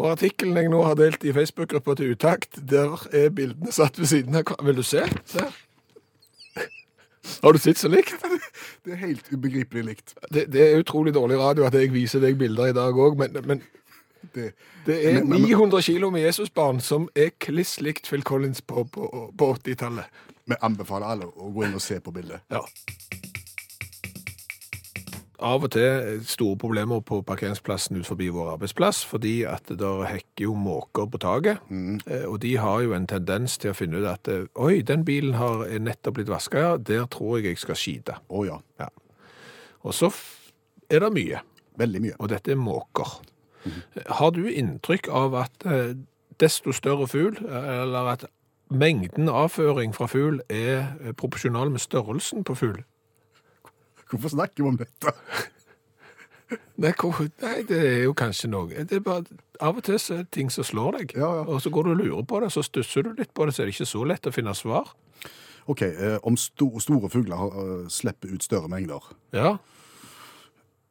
Og 0.00 0.08
artikkelen 0.14 0.56
jeg 0.56 0.70
nå 0.72 0.80
har 0.86 0.94
delt 0.98 1.24
i 1.28 1.32
Facebook-gruppa 1.36 1.94
til 1.98 2.14
Utakt, 2.14 2.56
der 2.70 2.94
er 3.12 3.28
bildene 3.34 3.72
satt 3.72 3.98
ved 4.00 4.08
siden 4.08 4.34
av 4.40 4.54
Vil 4.64 4.76
du 4.80 4.82
se? 4.86 5.02
Se. 5.28 5.44
Har 7.42 7.52
du 7.54 7.58
sett 7.62 7.78
så 7.78 7.88
likt? 7.92 8.14
Det 8.84 8.92
er 8.96 8.98
helt 8.98 9.28
ubegripelig 9.30 9.84
likt. 9.86 10.14
Det, 10.34 10.48
det 10.50 10.62
er 10.64 10.80
utrolig 10.82 11.12
dårlig 11.14 11.36
radio 11.38 11.68
at 11.68 11.74
jeg 11.78 11.92
viser 11.94 12.18
deg 12.24 12.34
bilder 12.40 12.72
i 12.72 12.74
dag 12.74 12.96
òg, 12.98 13.14
men, 13.20 13.36
men 13.46 13.60
Det, 14.34 14.48
det 14.86 14.96
er 15.06 15.20
Men- 15.20 15.28
men- 15.28 15.42
900 15.46 15.82
kilo 15.82 16.10
med 16.10 16.22
Jesusbarn 16.26 16.80
som 16.80 17.08
er 17.14 17.30
kliss 17.38 17.76
likt 17.80 18.08
Phil 18.10 18.22
Collins 18.26 18.60
på, 18.62 18.84
på, 18.84 19.06
på 19.38 19.48
80-tallet. 19.54 20.04
vi 20.46 20.54
anbefaler 20.62 21.06
alle 21.06 21.26
å 21.30 21.50
gå 21.54 21.62
inn 21.68 21.74
og 21.78 21.82
se 21.82 22.00
på 22.00 22.10
bildet. 22.10 22.40
Ja. 22.50 22.60
Av 25.42 25.64
og 25.66 25.72
til 25.74 26.20
store 26.28 26.56
problemer 26.60 27.02
på 27.06 27.18
parkeringsplassen 27.26 27.98
ut 27.98 28.06
forbi 28.06 28.28
vår 28.32 28.52
arbeidsplass, 28.54 29.02
fordi 29.08 29.42
at 29.48 29.68
det 29.68 29.90
hekker 30.08 30.46
jo 30.46 30.54
måker 30.58 31.08
på 31.10 31.20
taket. 31.22 31.62
Mm. 31.68 31.98
Og 32.30 32.38
de 32.44 32.54
har 32.62 32.82
jo 32.84 32.94
en 32.96 33.08
tendens 33.10 33.58
til 33.58 33.72
å 33.72 33.76
finne 33.76 34.02
ut 34.02 34.08
at 34.10 34.30
eh, 34.30 34.46
oi, 34.54 34.82
den 34.86 35.04
bilen 35.08 35.36
har 35.40 35.66
nettopp 35.82 36.20
blitt 36.20 36.30
vaska, 36.30 36.62
ja, 36.62 36.76
der 36.78 37.08
tror 37.10 37.40
jeg 37.40 37.52
jeg 37.52 37.62
skal 37.64 37.80
skite. 37.80 38.18
Å 38.30 38.44
ja. 38.46 38.60
Ja. 38.80 38.88
Og 39.82 39.96
så 39.98 40.12
er 40.90 41.02
det 41.02 41.12
mye. 41.16 41.42
Veldig 41.80 42.02
mye. 42.04 42.16
og 42.18 42.28
dette 42.28 42.52
er 42.52 42.60
måker. 42.60 43.18
Har 44.06 44.30
du 44.34 44.44
inntrykk 44.50 45.08
av 45.08 45.34
at 45.44 45.66
eh, 45.66 45.94
desto 46.40 46.72
større 46.74 47.06
fugl, 47.08 47.38
eller 47.46 48.14
at 48.16 48.24
mengden 48.72 49.28
avføring 49.28 49.94
fra 49.94 50.08
fugl 50.10 50.40
er 50.50 50.92
eh, 51.00 51.12
proporsjonal 51.16 51.70
med 51.70 51.82
størrelsen 51.82 52.44
på 52.44 52.56
fugl? 52.58 52.82
Hvorfor 54.12 54.28
snakker 54.34 54.62
vi 54.62 54.68
om 54.68 54.76
dette? 54.76 55.12
Nei, 56.76 56.92
hvor- 57.00 57.30
nei, 57.40 57.62
det 57.64 57.78
er 57.80 58.02
jo 58.04 58.12
kanskje 58.12 58.50
noe. 58.52 58.84
Det 58.84 58.98
er 58.98 59.00
bare, 59.00 59.24
av 59.60 59.78
og 59.78 59.84
til 59.86 59.96
så 60.02 60.14
er 60.18 60.24
det 60.26 60.30
ting 60.36 60.50
som 60.52 60.64
slår 60.64 60.98
deg, 60.98 61.14
Ja, 61.16 61.30
ja. 61.38 61.44
og 61.48 61.62
så 61.64 61.70
går 61.72 61.84
du 61.84 61.90
og 61.94 61.96
lurer 62.02 62.26
på 62.28 62.40
det, 62.44 62.50
så 62.52 62.62
stusser 62.66 63.02
du 63.06 63.14
litt 63.16 63.32
på 63.32 63.46
det, 63.46 63.54
så 63.54 63.62
er 63.62 63.70
det 63.70 63.74
ikke 63.76 63.88
så 63.88 64.04
lett 64.04 64.28
å 64.28 64.32
finne 64.34 64.52
svar. 64.54 64.92
Ok, 65.66 65.82
eh, 65.82 66.18
Om 66.22 66.36
sto 66.36 66.68
store 66.82 67.08
fugler 67.08 67.38
uh, 67.38 67.88
slipper 67.88 68.34
ut 68.34 68.42
større 68.42 68.68
mengder 68.68 69.00
Ja, 69.32 69.56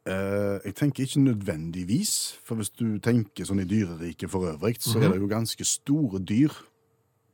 Eh, 0.04 0.58
jeg 0.64 0.74
tenker 0.74 1.04
ikke 1.04 1.20
nødvendigvis, 1.22 2.34
for 2.42 2.58
hvis 2.58 2.72
du 2.74 2.98
tenker 2.98 3.46
sånn 3.46 3.60
i 3.62 3.66
dyreriket 3.70 4.30
for 4.32 4.48
øvrig, 4.50 4.80
så 4.82 4.98
er 4.98 5.12
det 5.12 5.20
jo 5.20 5.28
ganske 5.30 5.62
store 5.64 6.18
dyr, 6.26 6.50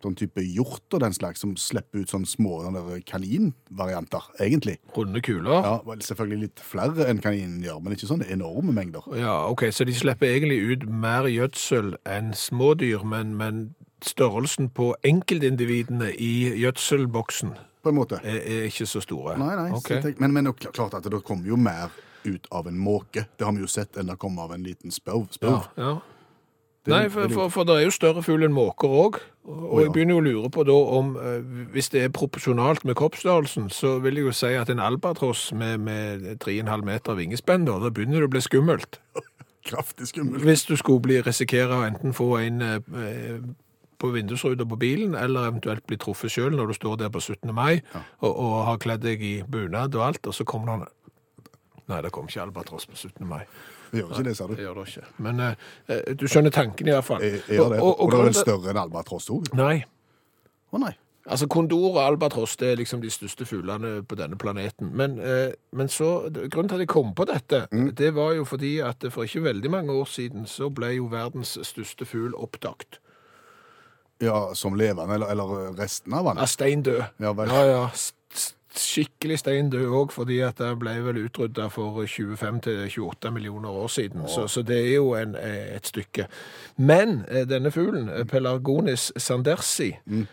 sånn 0.03 0.15
type 0.15 0.43
hjort 0.47 0.95
og 0.95 1.01
den 1.03 1.13
slags, 1.17 1.41
som 1.43 1.57
slipper 1.59 2.05
ut 2.05 2.13
sånn 2.13 2.27
små 2.29 2.61
sånne 2.63 2.83
der 2.87 3.01
kaninvarianter, 3.09 4.29
egentlig. 4.41 4.77
runde 4.97 5.21
kuler. 5.21 5.51
Ja, 5.65 5.73
vel, 5.87 6.01
selvfølgelig 6.07 6.41
litt 6.47 6.61
flere 6.63 7.09
enn 7.11 7.19
kaninen 7.25 7.63
gjør, 7.65 7.81
men 7.83 7.97
ikke 7.97 8.07
sånne 8.11 8.29
enorme 8.31 8.73
mengder. 8.77 9.03
Ja, 9.19 9.35
ok, 9.51 9.67
så 9.75 9.85
de 9.89 9.95
slipper 9.97 10.31
egentlig 10.31 10.61
ut 10.73 10.89
mer 10.89 11.27
gjødsel 11.31 11.97
enn 12.07 12.33
smådyr, 12.35 13.03
men, 13.05 13.35
men 13.41 13.63
størrelsen 14.05 14.69
på 14.71 14.93
enkeltindividene 15.03 16.13
i 16.15 16.53
gjødselboksen 16.63 17.57
På 17.83 17.91
en 17.91 17.95
måte. 17.99 18.21
er, 18.23 18.39
er 18.43 18.69
ikke 18.69 18.87
så 18.87 19.01
store. 19.03 19.35
Nei, 19.39 19.55
nei, 19.57 19.71
Okay. 19.79 20.03
tenker, 20.03 20.21
men, 20.21 20.33
men 20.35 20.53
klart 20.55 20.95
at 20.95 21.05
det 21.11 21.23
kommer 21.25 21.47
jo 21.51 21.57
mer 21.57 21.91
ut 22.25 22.47
av 22.53 22.67
en 22.69 22.79
måke. 22.79 23.27
Det 23.39 23.47
har 23.47 23.53
vi 23.55 23.63
jo 23.63 23.71
sett 23.71 23.97
enn 23.99 24.07
det 24.11 24.19
kommer 24.19 24.47
av 24.49 24.53
en 24.55 24.63
liten 24.67 24.91
spurv. 24.95 25.29
Ja, 25.43 25.61
ja. 25.79 25.93
Nei, 26.89 27.09
for, 27.13 27.29
for, 27.33 27.53
for 27.53 27.69
det 27.69 27.77
er 27.77 27.87
jo 27.87 27.95
større 27.95 28.23
fugl 28.25 28.47
enn 28.47 28.55
måker 28.55 28.93
òg. 29.03 29.21
Og, 29.49 29.61
og 29.69 29.81
jeg 29.83 29.93
begynner 29.95 30.17
jo 30.17 30.21
å 30.21 30.27
lure 30.27 30.51
på 30.53 30.65
da 30.69 30.75
om 30.99 31.15
eh, 31.17 31.39
Hvis 31.73 31.89
det 31.95 32.03
er 32.05 32.11
proporsjonalt 32.13 32.85
med 32.89 32.99
kroppsstørrelsen, 33.01 33.71
så 33.73 33.95
vil 34.05 34.21
jeg 34.21 34.29
jo 34.29 34.35
si 34.37 34.53
at 34.59 34.73
en 34.73 34.83
albatross 34.85 35.49
med, 35.57 35.79
med 35.85 36.27
3,5 36.45 36.85
meter 36.85 37.17
vingespenn, 37.17 37.65
da, 37.69 37.79
da 37.81 37.93
begynner 37.93 38.25
det 38.25 38.29
å 38.29 38.35
bli 38.37 38.45
skummelt. 38.45 39.01
Kraftig 39.69 40.11
skummelt. 40.11 40.45
Hvis 40.45 40.67
du 40.69 40.77
skulle 40.81 41.05
bli 41.05 41.23
risikere 41.25 41.81
å 41.81 41.87
enten 41.89 42.17
få 42.17 42.35
en 42.43 42.65
eh, 42.65 43.41
på 43.99 44.13
vindusruta 44.15 44.67
på 44.69 44.79
bilen, 44.79 45.17
eller 45.19 45.49
eventuelt 45.49 45.87
bli 45.87 45.99
truffet 45.99 46.31
sjøl 46.31 46.55
når 46.55 46.71
du 46.71 46.77
står 46.77 47.01
der 47.01 47.11
på 47.11 47.21
17. 47.21 47.51
mai 47.55 47.81
og, 48.21 48.31
og 48.31 48.55
har 48.69 48.79
kledd 48.83 49.03
deg 49.03 49.25
i 49.25 49.33
bunad 49.43 49.97
og 49.99 50.05
alt, 50.07 50.29
og 50.31 50.37
så 50.37 50.47
kommer 50.49 50.85
det 50.85 50.95
Nei, 51.89 52.03
det 52.05 52.11
kom 52.13 52.27
ikke 52.29 52.43
albatross 52.43 52.85
på 52.85 52.99
17. 52.99 53.25
mai. 53.25 53.47
Det 53.93 54.03
gjør 54.03 54.15
ikke 54.15 54.25
det, 54.29 54.37
sa 54.37 54.47
du. 54.47 54.55
Det 54.55 54.65
gjør 54.67 54.81
det 54.81 54.87
ikke. 54.93 55.11
Men 55.25 55.41
eh, 55.41 55.67
eh, 55.89 56.15
du 56.19 56.25
skjønner 56.29 56.55
tanken 56.55 56.89
i 56.89 56.95
hvert 56.95 57.07
fall. 57.07 57.25
Jeg, 57.25 57.43
jeg 57.49 57.61
gjør 57.61 57.75
det. 57.75 57.83
Og, 57.83 57.93
og, 58.01 58.13
det 58.13 58.19
er 58.19 58.31
vel 58.31 58.41
større 58.41 58.73
enn 58.73 58.81
albatross 58.85 59.29
òg? 59.35 59.53
Nei. 59.59 59.77
Å 60.69 60.81
nei. 60.83 60.95
Altså 61.29 61.45
Kondor 61.53 61.91
og 61.91 61.99
albatross 62.01 62.57
det 62.57 62.71
er 62.73 62.79
liksom 62.81 63.03
de 63.03 63.11
største 63.13 63.45
fuglene 63.49 63.99
på 64.09 64.17
denne 64.17 64.37
planeten. 64.41 64.93
Men, 64.97 65.19
eh, 65.21 65.51
men 65.77 65.91
så, 65.93 66.29
grunnen 66.33 66.71
til 66.71 66.79
at 66.79 66.85
jeg 66.87 66.93
kom 66.93 67.13
på 67.17 67.27
dette, 67.29 67.67
det 67.73 68.15
var 68.17 68.33
jo 68.39 68.47
fordi 68.49 68.79
at 68.85 69.05
for 69.13 69.29
ikke 69.29 69.45
veldig 69.45 69.71
mange 69.71 69.93
år 69.93 70.09
siden 70.09 70.47
så 70.49 70.71
ble 70.73 70.95
jo 70.97 71.11
verdens 71.13 71.59
største 71.69 72.09
fugl 72.09 72.37
oppdaget. 72.37 73.01
Ja, 74.25 74.55
som 74.55 74.75
levende, 74.75 75.15
eller, 75.15 75.31
eller 75.31 75.77
resten 75.79 76.15
av 76.17 76.27
han? 76.27 76.41
Ja, 76.41 76.47
stein 76.51 76.83
død. 76.83 77.03
Ja 77.23 77.35
vel. 77.39 77.53
Ja, 77.53 77.67
ja. 77.69 77.85
Skikkelig 78.77 79.39
stein 79.39 79.71
død 79.71 79.87
òg, 79.87 80.13
fordi 80.13 80.39
at 80.45 80.59
det 80.59 80.75
ble 80.79 80.93
vel 81.05 81.23
utrydda 81.25 81.69
for 81.73 82.05
25-28 82.05 83.31
millioner 83.31 83.69
år 83.69 83.87
siden. 83.89 84.29
Så, 84.29 84.47
så 84.47 84.63
det 84.63 84.79
er 84.79 84.95
jo 84.95 85.15
en, 85.15 85.35
eh, 85.35 85.77
et 85.77 85.87
stykke. 85.87 86.27
Men 86.77 87.25
eh, 87.29 87.49
denne 87.49 87.71
fuglen, 87.71 88.09
eh, 88.09 88.25
Pelargonis 88.25 89.13
sandersi, 89.17 89.93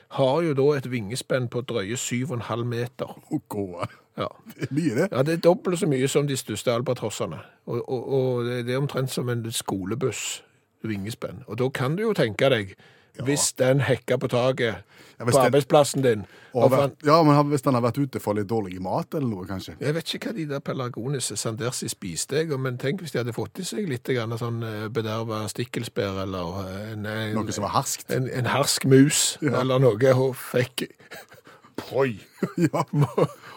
har 0.10 0.41
jo 0.41 0.54
da 0.54 0.78
et 0.78 0.91
vingespenn 0.91 1.48
på 1.48 1.62
drøye 1.62 1.95
7,5 1.95 2.63
meter. 2.63 3.19
Gå. 3.50 3.86
Ja. 4.17 4.28
Det 4.56 4.69
er 4.69 4.74
mye, 4.74 4.95
det. 4.95 5.08
ja, 5.12 5.24
det 5.24 5.34
er 5.34 5.38
dobbelt 5.38 5.80
så 5.80 5.88
mye 5.88 6.08
som 6.08 6.28
de 6.28 6.38
største 6.38 6.71
albatrossene. 6.74 7.39
Og, 7.65 7.89
og, 7.89 8.13
og 8.13 8.45
det 8.45 8.74
er 8.74 8.78
omtrent 8.78 9.12
som 9.12 9.30
en 9.30 9.52
skolebuss 9.52 10.43
vingespenn. 10.84 11.43
Og 11.48 11.60
da 11.60 11.69
kan 11.69 11.95
du 11.95 12.04
jo 12.04 12.13
tenke 12.13 12.50
deg, 12.50 12.76
hvis 13.23 13.54
den 13.58 13.80
hekka 13.86 14.17
på 14.19 14.28
taket 14.28 14.82
ja, 15.15 15.23
på 15.25 15.38
arbeidsplassen 15.39 16.04
din. 16.04 16.25
Vært, 16.56 16.97
ja, 17.08 17.17
men 17.23 17.38
hvis 17.51 17.63
den 17.63 17.75
har 17.75 17.84
vært 17.84 17.97
ute 17.99 18.19
for 18.23 18.36
litt 18.36 18.47
dårlig 18.47 18.82
mat 18.84 19.15
eller 19.15 19.28
noe, 19.28 19.45
kanskje. 19.47 19.75
jeg 19.80 19.95
vet 19.95 20.13
ikke 20.15 20.30
hva 20.32 20.36
de 20.38 20.45
der 20.49 20.63
pelargonis 20.63 21.32
sandersi 21.39 21.88
spiste, 21.91 22.41
jeg, 22.41 22.60
men 22.60 22.78
tenk 22.80 23.04
hvis 23.04 23.12
de 23.15 23.19
hadde 23.21 23.36
fått 23.36 23.60
i 23.60 23.67
seg 23.67 23.88
litt 23.91 24.08
grann 24.08 24.36
sånn 24.39 24.62
eh, 24.63 24.88
bederva 24.91 25.45
stikkelsbær 25.51 26.21
eller 26.25 26.60
eh, 26.65 26.91
en, 26.93 27.06
en, 27.12 27.34
Noe 27.39 27.56
som 27.56 27.67
var 27.67 27.75
herskt? 27.78 28.12
en, 28.12 28.28
en 28.32 28.51
hersk 28.51 28.88
mus 28.91 29.23
Ja. 29.43 29.60
eller 29.62 29.80
noe, 29.84 30.13
og 30.15 30.36
fikk 30.39 30.88
Poi! 31.75 32.13
ja. 32.71 32.86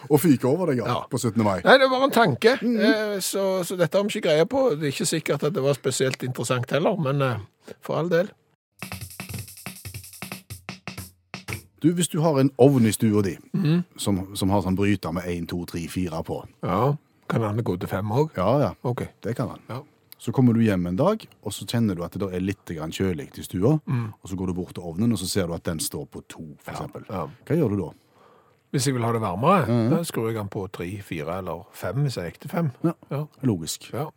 Og 0.09 0.19
fyke 0.19 0.47
over 0.49 0.71
deg, 0.73 0.81
ja, 0.81 0.87
Ja. 0.91 0.97
på 1.11 1.17
17. 1.17 1.39
mai. 1.43 1.61
Nei, 1.63 1.77
det 1.79 1.87
var 1.91 2.03
en 2.03 2.11
tanke, 2.11 2.57
eh, 2.59 3.15
så, 3.23 3.63
så 3.63 3.77
dette 3.79 3.95
har 3.95 4.03
vi 4.07 4.17
ikke 4.19 4.27
greie 4.27 4.45
på. 4.49 4.65
Det 4.75 4.89
er 4.89 4.91
ikke 4.91 5.07
sikkert 5.07 5.45
at 5.47 5.55
det 5.55 5.63
var 5.63 5.77
spesielt 5.77 6.23
interessant 6.27 6.71
heller, 6.75 6.99
men 6.99 7.23
eh, 7.23 7.39
for 7.79 7.99
all 8.01 8.11
del. 8.11 8.27
Du, 11.81 11.93
Hvis 11.95 12.07
du 12.11 12.19
har 12.21 12.39
en 12.39 12.49
ovn 12.57 12.85
i 12.85 12.91
stua 12.91 13.21
di 13.23 13.37
som, 13.97 14.35
som 14.35 14.49
har 14.49 14.61
sånn 14.65 14.75
bryter 14.75 15.13
med 15.15 15.23
1, 15.27 15.47
2, 15.51 15.65
3, 15.65 15.85
4 15.87 16.23
på 16.27 16.41
Ja, 16.63 16.95
Kan 17.29 17.41
han 17.45 17.63
gå 17.63 17.77
til 17.79 17.87
fem 17.91 18.09
òg? 18.11 18.31
Ja, 18.37 18.59
ja, 18.59 18.73
Okay. 18.83 19.07
det 19.21 19.35
kan 19.37 19.49
han. 19.49 19.59
Ja. 19.69 19.81
Så 20.19 20.31
kommer 20.35 20.53
du 20.53 20.59
hjem 20.59 20.85
en 20.89 20.97
dag, 20.99 21.21
og 21.45 21.53
så 21.53 21.63
kjenner 21.69 21.95
du 21.95 22.03
at 22.03 22.11
det 22.19 22.27
er 22.33 22.41
litt 22.43 22.65
kjølig 22.67 23.29
i 23.39 23.43
stua. 23.45 23.77
Og 23.87 24.25
så 24.27 24.35
går 24.35 24.47
du 24.47 24.53
bort 24.57 24.73
til 24.75 24.83
ovnen, 24.83 25.13
og 25.13 25.19
så 25.21 25.27
ser 25.29 25.47
du 25.47 25.53
at 25.53 25.63
den 25.63 25.79
står 25.79 26.05
på 26.11 26.21
to, 26.27 26.43
for 26.59 26.71
eksempel. 26.73 27.05
ja. 27.07 27.27
Hva 27.47 27.55
gjør 27.55 27.69
du 27.69 27.77
da? 27.83 27.91
Hvis 28.71 28.85
jeg 28.87 28.93
vil 28.97 29.05
ha 29.05 29.13
det 29.13 29.21
varmere, 29.21 29.77
da 29.89 30.01
skrur 30.03 30.27
jeg 30.27 30.35
den 30.35 30.49
på 30.49 30.67
tre, 30.73 30.89
fire 31.01 31.37
eller 31.39 31.63
fem 31.73 32.03
hvis 32.03 32.17
jeg 32.19 32.33
gikk 32.33 32.41
til 32.41 32.49
fem. 32.51 32.71
Ja. 32.83 32.91
Ja. 33.09 33.21
Logisk. 33.47 33.87
Ja. 33.93 34.09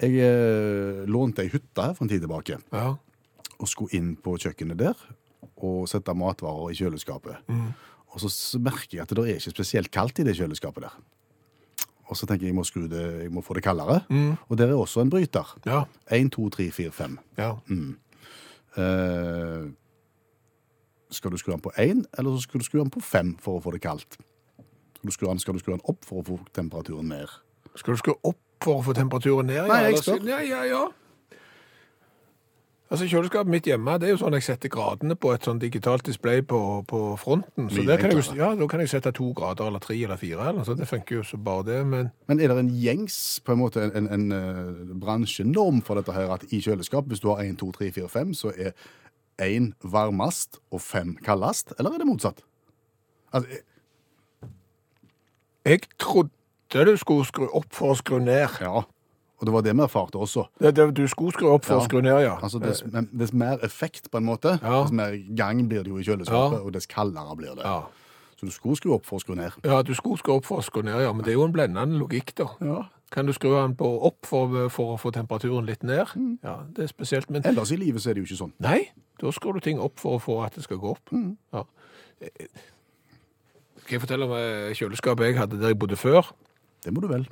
Jeg 0.00 0.14
eh, 0.20 1.02
lånte 1.10 1.42
ei 1.44 1.50
hytte 1.52 1.82
her 1.82 1.92
for 1.94 2.04
en 2.04 2.08
tid 2.12 2.20
tilbake, 2.24 2.60
ja. 2.72 2.94
og 3.58 3.68
skulle 3.68 3.94
inn 3.98 4.14
på 4.16 4.36
kjøkkenet 4.38 4.78
der 4.78 4.94
og 5.64 5.88
sette 5.90 6.14
matvarer 6.16 6.70
i 6.72 6.78
kjøleskapet. 6.78 7.50
Og 8.14 8.22
så 8.22 8.60
merker 8.62 8.98
jeg 9.00 9.04
at 9.06 9.12
det 9.16 9.24
er 9.24 9.38
ikke 9.40 9.54
spesielt 9.56 9.90
kaldt 9.94 10.20
i 10.22 10.26
det 10.28 10.36
kjøleskapet 10.38 10.86
der. 10.86 10.96
Og 12.04 12.18
så 12.20 12.26
tenker 12.28 12.44
jeg 12.46 12.52
jeg 12.52 12.58
må, 12.58 12.64
skru 12.68 12.84
det, 12.90 13.02
jeg 13.24 13.30
må 13.32 13.40
få 13.42 13.56
det 13.56 13.64
kaldere. 13.64 14.02
Og 14.48 14.58
der 14.60 14.68
er 14.70 14.76
også 14.76 15.00
en 15.02 15.10
bryter. 15.10 15.54
Ja. 15.66 15.84
1, 16.12 16.28
2, 16.36 16.48
3, 16.58 16.66
4, 16.76 16.92
5. 16.92 17.18
ja. 17.40 17.54
Eh, 18.76 19.70
skal 21.14 21.30
du 21.30 21.36
skru 21.38 21.52
den 21.52 21.60
på 21.62 21.70
1, 21.78 22.06
eller 22.18 22.34
så 22.34 22.42
skal 22.42 22.60
du 22.60 22.64
skru 22.66 22.80
den 22.80 22.90
på 22.90 23.00
5 23.00 23.36
for 23.42 23.60
å 23.60 23.62
få 23.62 23.70
det 23.76 23.80
kaldt? 23.84 24.16
Skal 24.98 25.06
du 25.06 25.14
skru 25.14 25.28
den, 25.28 25.38
skal 25.42 25.54
du 25.54 25.62
skru 25.62 25.72
den 25.76 25.84
opp 25.90 26.02
for 26.06 26.22
å 26.22 26.26
få 26.26 26.38
temperaturen 26.56 27.08
ned? 27.12 27.30
Skal 27.78 27.94
du 27.94 28.02
skru 28.02 28.14
opp 28.26 28.40
for 28.64 28.80
å 28.80 28.84
få 28.86 28.94
temperaturen 28.98 29.46
ned? 29.46 29.68
Nei, 29.70 29.80
jeg 29.92 30.00
spør. 30.02 30.24
Ja, 30.26 30.40
ja, 30.42 30.64
ja. 30.66 30.82
Altså, 32.92 33.06
Kjøleskapet 33.08 33.48
mitt 33.48 33.64
hjemme 33.64 33.94
det 33.96 34.06
er 34.06 34.12
jo 34.12 34.18
sånn 34.20 34.34
jeg 34.36 34.44
setter 34.44 34.70
gradene 34.72 35.16
på 35.16 35.30
et 35.32 35.46
sånn 35.46 35.60
digitalt 35.62 36.04
display 36.04 36.42
på, 36.44 36.58
på 36.86 36.98
fronten. 37.18 37.70
Så 37.72 37.82
der 37.88 37.96
kan 37.98 38.12
jeg, 38.12 38.26
ja, 38.36 38.50
da 38.58 38.68
kan 38.68 38.82
jeg 38.84 38.92
sette 38.92 39.12
to 39.16 39.30
grader 39.36 39.70
eller 39.70 39.80
tre 39.82 39.96
eller 39.96 40.20
fire. 40.20 40.50
Eller, 40.50 40.66
så 40.68 40.76
det 40.76 40.86
funker 40.90 41.18
jo 41.18 41.24
så 41.24 41.40
bare 41.40 41.64
det. 41.70 41.78
Men 41.88 42.12
Men 42.28 42.42
er 42.44 42.52
det 42.52 42.58
en 42.60 42.74
gjengs, 42.76 43.40
på 43.44 43.56
en 43.56 43.62
måte, 43.62 43.86
en, 43.86 43.96
en, 43.96 44.10
en 44.12 44.36
eh, 44.36 44.92
bransjenorm 45.00 45.80
for 45.82 45.96
dette 45.96 46.12
her, 46.12 46.28
at 46.36 46.44
i 46.52 46.60
kjøleskap, 46.60 47.08
hvis 47.08 47.24
du 47.24 47.30
har 47.32 47.40
1, 47.42 47.56
2, 47.64 47.72
3, 47.80 47.90
4, 47.96 48.08
5, 48.12 48.34
så 48.34 48.52
er 48.52 48.76
én 49.40 49.72
varmest 49.80 50.60
og 50.70 50.84
fem 50.84 51.16
kaldest? 51.24 51.72
Eller 51.78 51.96
er 51.96 52.04
det 52.04 52.10
motsatt? 52.12 52.44
Altså, 53.32 53.48
jeg... 53.48 54.52
jeg 55.64 55.80
trodde 55.98 56.30
du 56.74 56.96
skulle 57.00 57.24
skru 57.24 57.48
opp 57.48 57.70
for 57.72 57.94
å 57.94 57.98
skru 57.98 58.18
ned. 58.18 58.60
ja, 58.60 58.84
og 59.40 59.46
det 59.46 59.52
var 59.52 59.62
det 59.66 59.74
vi 59.76 59.82
erfarte 59.82 60.16
også. 60.20 60.46
Det, 60.60 60.74
det, 60.76 60.86
du 60.96 61.06
skulle 61.08 61.32
skru 61.32 61.48
opp 61.54 61.64
for 61.64 61.74
Ja. 61.74 61.80
å 61.80 61.84
skru 61.88 62.00
ned, 62.00 62.20
ja. 62.22 62.36
Altså, 62.42 62.58
dess, 62.62 62.84
men 62.92 63.08
dess 63.12 63.32
mer 63.32 63.58
effekt, 63.62 64.10
på 64.10 64.18
en 64.18 64.24
måte, 64.28 64.58
Ja. 64.62 64.82
dess 64.82 64.92
mer 64.92 65.16
gang 65.36 65.66
blir 65.68 65.82
det 65.82 65.90
jo 65.92 65.98
i 65.98 66.04
kjøleskapet, 66.04 66.60
og 66.64 66.72
dess 66.72 66.86
kaldere 66.86 67.36
blir 67.36 67.54
det. 67.56 67.64
ja. 67.64 67.82
Så 68.36 68.46
du 68.46 68.50
skulle 68.50 68.76
skru 68.76 68.92
opp 68.94 69.04
for 69.06 69.16
å 69.16 69.20
skru 69.22 69.36
ned. 69.38 69.52
Ja, 69.64 69.80
du 69.82 69.94
skulle 69.94 70.18
skru 70.18 70.34
opp 70.36 70.44
for 70.44 70.58
å 70.58 70.62
skru 70.64 70.82
ned, 70.82 71.00
ja. 71.00 71.12
Men 71.12 71.24
det 71.24 71.30
er 71.32 71.38
jo 71.38 71.44
en 71.44 71.52
blendende 71.52 71.96
logikk, 71.98 72.34
da. 72.34 72.48
Ja. 72.60 72.82
Kan 73.10 73.26
du 73.26 73.32
skru 73.32 73.52
den 73.54 73.76
på 73.76 73.86
opp 74.02 74.26
for, 74.26 74.68
for 74.74 74.96
å 74.96 74.98
få 74.98 75.12
temperaturen 75.14 75.64
litt 75.66 75.84
ned? 75.84 76.06
Ja, 76.42 76.64
det 76.74 76.82
er 76.82 76.86
spesielt. 76.90 77.30
Men 77.30 77.42
Ellers 77.46 77.70
i 77.70 77.76
livet 77.76 78.02
så 78.02 78.10
er 78.10 78.14
det 78.14 78.24
jo 78.24 78.34
ikke 78.34 78.40
sånn. 78.42 78.52
nei, 78.58 78.88
da 79.20 79.30
skrur 79.30 79.54
du 79.54 79.60
ting 79.60 79.78
opp 79.78 80.00
for 80.00 80.18
å 80.18 80.20
få 80.20 80.44
at 80.44 80.54
det 80.58 80.64
skal 80.64 80.78
gå 80.78 80.90
opp. 80.96 81.12
Ja. 81.52 81.62
Eh, 82.20 82.48
Skal 83.84 83.98
jeg 83.98 84.00
fortelle 84.00 84.24
om 84.24 84.32
eh, 84.32 84.72
kjøleskapet 84.74 85.26
jeg 85.28 85.36
hadde 85.38 85.60
der 85.60 85.68
jeg 85.74 85.78
bodde 85.78 85.96
før? 86.00 86.30
Det 86.84 86.92
må 86.92 87.00
du 87.00 87.08
vel. 87.08 87.26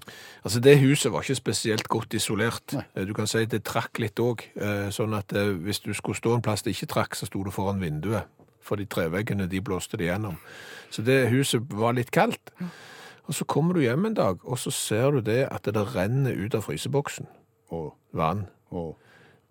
Altså, 0.45 0.61
Det 0.61 0.79
huset 0.81 1.13
var 1.13 1.23
ikke 1.23 1.35
spesielt 1.37 1.89
godt 1.89 2.15
isolert. 2.15 2.73
Nei. 2.73 2.85
Eh, 2.97 3.05
Du 3.07 3.13
kan 3.15 3.27
si 3.27 3.45
det 3.45 3.65
trakk 3.65 3.99
litt 4.01 4.17
òg. 4.21 4.43
Sånn 4.91 5.15
at 5.19 5.33
eh, 5.33 5.53
hvis 5.53 5.81
du 5.85 5.93
skulle 5.95 6.17
stå 6.17 6.35
en 6.35 6.43
plass 6.43 6.63
det 6.63 6.73
ikke 6.75 6.87
trakk, 6.95 7.15
så 7.17 7.27
sto 7.27 7.43
du 7.45 7.51
foran 7.51 7.81
vinduet. 7.81 8.25
For 8.63 8.77
de 8.77 8.87
treveggene 8.87 9.49
de 9.51 9.61
blåste 9.61 9.97
det 9.99 10.07
gjennom. 10.09 10.37
Så 10.91 11.03
det 11.03 11.29
huset 11.31 11.63
var 11.71 11.93
litt 11.93 12.11
kaldt. 12.15 12.53
Og 13.29 13.35
så 13.35 13.45
kommer 13.45 13.75
du 13.75 13.81
hjem 13.81 14.07
en 14.07 14.15
dag, 14.15 14.39
og 14.45 14.59
så 14.59 14.71
ser 14.71 15.11
du 15.11 15.21
det 15.21 15.49
at 15.51 15.65
det 15.65 15.95
renner 15.95 16.35
ut 16.35 16.55
av 16.55 16.63
fryseboksen 16.67 17.27
Og, 17.71 17.95
vann. 18.13 18.47
og 18.71 18.99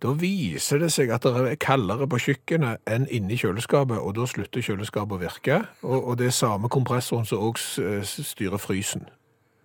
Da 0.01 0.11
viser 0.17 0.79
det 0.79 0.91
seg 0.91 1.09
at 1.13 1.23
det 1.23 1.31
er 1.51 1.55
kaldere 1.61 2.07
på 2.09 2.17
kjøkkenet 2.19 2.81
enn 2.89 3.05
inni 3.07 3.37
kjøleskapet, 3.37 3.97
og 4.01 4.15
da 4.15 4.25
slutter 4.25 4.61
kjøleskapet 4.61 5.13
å 5.13 5.21
virke. 5.21 5.59
Og, 5.83 6.07
og 6.07 6.17
det 6.17 6.27
er 6.27 6.31
samme 6.35 6.69
kompressoren 6.69 7.25
som 7.25 7.39
også 7.39 8.01
styrer 8.25 8.57
frysen. 8.57 9.05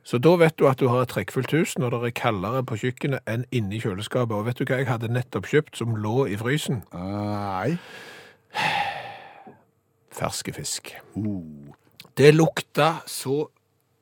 Så 0.06 0.20
da 0.22 0.36
vet 0.38 0.54
du 0.58 0.68
at 0.70 0.78
du 0.78 0.86
har 0.86 1.02
et 1.02 1.10
trekkfullt 1.10 1.50
hus 1.56 1.74
når 1.82 1.96
det 1.96 2.00
er 2.08 2.12
kaldere 2.20 2.62
på 2.66 2.78
kjøkkenet 2.78 3.26
enn 3.26 3.42
inni 3.50 3.80
kjøleskapet. 3.82 4.36
Og 4.36 4.46
vet 4.46 4.60
du 4.60 4.62
hva 4.68 4.78
jeg 4.78 4.86
hadde 4.86 5.10
nettopp 5.10 5.48
kjøpt 5.50 5.80
som 5.80 5.96
lå 5.98 6.28
i 6.30 6.38
frysen? 6.38 6.84
Nei. 6.94 7.74
Ferske 10.14 10.54
fisk. 10.54 10.94
Uh. 11.18 11.74
Det 12.16 12.30
lukta 12.36 13.00
så 13.10 13.48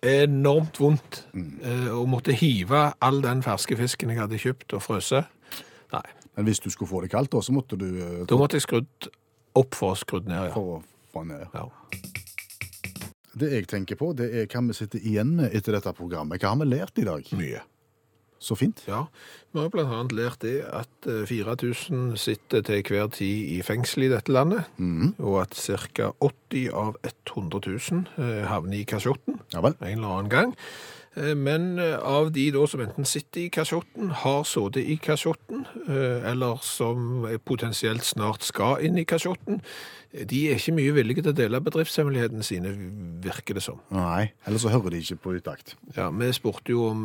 enormt 0.05 0.77
vondt 0.79 1.23
eh, 1.33 1.88
å 1.88 2.05
måtte 2.07 2.37
hive 2.37 2.90
all 3.01 3.23
den 3.25 3.40
ferske 3.43 3.79
fisken 3.79 4.12
jeg 4.12 4.21
hadde 4.21 4.43
kjøpt 4.43 4.77
og 4.77 4.85
frøse. 4.85 5.23
Nei, 5.95 6.05
Men 6.37 6.51
hvis 6.51 6.61
du 6.61 6.69
skulle 6.69 6.90
få 6.90 7.01
det 7.01 7.14
kaldt, 7.14 7.33
da, 7.33 7.40
så 7.40 7.57
måtte 7.57 7.81
du 7.81 7.88
eh, 7.88 8.21
da 8.29 8.37
måtte 8.37 8.61
jeg 8.61 8.67
skrudd 8.67 9.09
opp 9.57 9.79
for 9.79 9.95
å 9.95 9.99
skrudd 9.99 10.29
ned, 10.29 10.51
ja. 10.51 10.53
for 10.53 10.77
å 10.77 10.83
få 11.14 11.25
ned. 11.31 11.49
ja. 11.55 11.64
Det 13.35 13.51
jeg 13.51 13.68
tenker 13.70 13.99
på, 13.99 14.12
det 14.16 14.31
er 14.31 14.51
hva 14.51 14.62
vi 14.68 14.77
sitter 14.77 15.03
igjen 15.03 15.37
med 15.40 15.55
etter 15.55 15.75
dette 15.77 15.92
programmet. 15.97 16.42
Hva 16.42 16.55
har 16.55 16.61
vi 16.62 16.68
lært 16.70 17.01
i 17.03 17.07
dag? 17.07 17.31
Mye. 17.38 17.62
Så 18.44 18.57
fint. 18.59 18.83
Ja, 18.85 19.07
vi 19.55 19.62
har 19.62 19.92
annet 19.94 20.12
lært 20.12 20.42
det 20.44 20.59
at 20.68 21.09
eh, 21.09 21.23
4000 21.31 22.16
sitter 22.20 22.64
til 22.66 22.83
hver 22.85 23.09
tid 23.14 23.55
i 23.55 23.61
fengsel 23.64 24.05
i 24.05 24.11
dette 24.12 24.33
landet, 24.35 24.68
og 25.23 25.38
at 25.47 25.57
ca. 25.57 26.11
80 26.20 26.66
av 26.77 26.99
100 27.07 27.62
000 27.64 28.05
eh, 28.20 28.42
havner 28.51 28.83
i 28.83 28.85
kasjotten 28.85 29.40
Ja 29.55 29.62
en 29.81 29.97
eller 29.97 30.11
annen 30.11 30.33
gang. 30.33 30.53
Eh, 31.16 31.35
Men 31.37 31.79
eh, 31.79 31.98
av 31.98 32.33
de 32.33 32.50
da 32.55 32.66
som 32.66 32.81
enten 32.81 33.07
sitter 33.07 33.44
i 33.44 33.50
kasjotten, 33.53 34.11
har 34.24 34.44
sittet 34.48 34.88
i 34.88 34.96
kasjotten, 35.03 35.66
eh, 35.88 36.31
eller 36.31 36.59
som 36.62 37.27
potensielt 37.46 38.05
snart 38.05 38.42
skal 38.42 38.83
inn 38.85 38.98
i 38.98 39.05
kasjotten, 39.05 39.61
de 40.14 40.40
er 40.46 40.61
ikke 40.61 40.77
mye 40.77 40.92
villige 40.94 41.24
til 41.24 41.33
å 41.33 41.37
dele 41.37 41.59
bedriftshemmelighetene 41.66 42.44
sine, 42.46 42.70
virker 43.24 43.57
det 43.59 43.64
som. 43.64 43.81
Nei, 43.90 44.29
eller 44.46 44.62
så 44.62 44.70
hører 44.70 44.94
de 44.94 45.00
ikke 45.03 45.18
på 45.24 45.33
utakt. 45.40 45.74
Ja, 45.96 46.07
Vi 46.14 46.29
spurte 46.33 46.70
jo 46.70 46.85
om, 46.87 47.03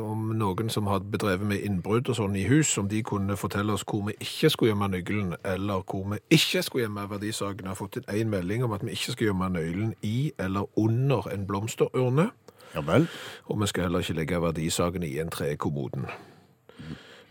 om 0.00 0.30
noen 0.40 0.70
som 0.72 0.88
hadde 0.88 1.10
bedrevet 1.12 1.44
med 1.46 1.60
innbrudd 1.60 2.08
og 2.08 2.16
sånn 2.16 2.38
i 2.40 2.46
hus, 2.48 2.72
om 2.80 2.88
de 2.88 3.02
kunne 3.04 3.36
fortelle 3.36 3.76
oss 3.76 3.84
hvor 3.84 4.06
vi 4.08 4.16
ikke 4.24 4.48
skulle 4.54 4.72
gjemme 4.72 4.88
nøkkelen, 4.88 5.34
eller 5.44 5.84
hvor 5.84 6.08
vi 6.14 6.22
ikke 6.32 6.62
skulle 6.64 6.86
gjemme 6.86 7.04
verdisakene. 7.12 7.68
Jeg 7.68 7.74
har 7.74 7.82
fått 7.82 8.00
inn 8.00 8.08
én 8.08 8.32
melding 8.32 8.64
om 8.64 8.72
at 8.72 8.88
vi 8.88 8.96
ikke 8.96 9.12
skal 9.18 9.26
gjemme 9.28 9.52
nøkkelen 9.52 9.92
i 10.00 10.32
eller 10.40 10.64
under 10.80 11.28
en 11.34 11.44
blomsterurne, 11.46 12.30
Ja 12.74 12.82
vel. 12.86 13.08
og 13.50 13.60
vi 13.60 13.66
skal 13.66 13.88
heller 13.88 14.04
ikke 14.04 14.18
legge 14.18 14.42
verdisakene 14.42 15.08
i 15.08 15.18
en 15.18 15.30
trekommoden. 15.30 16.06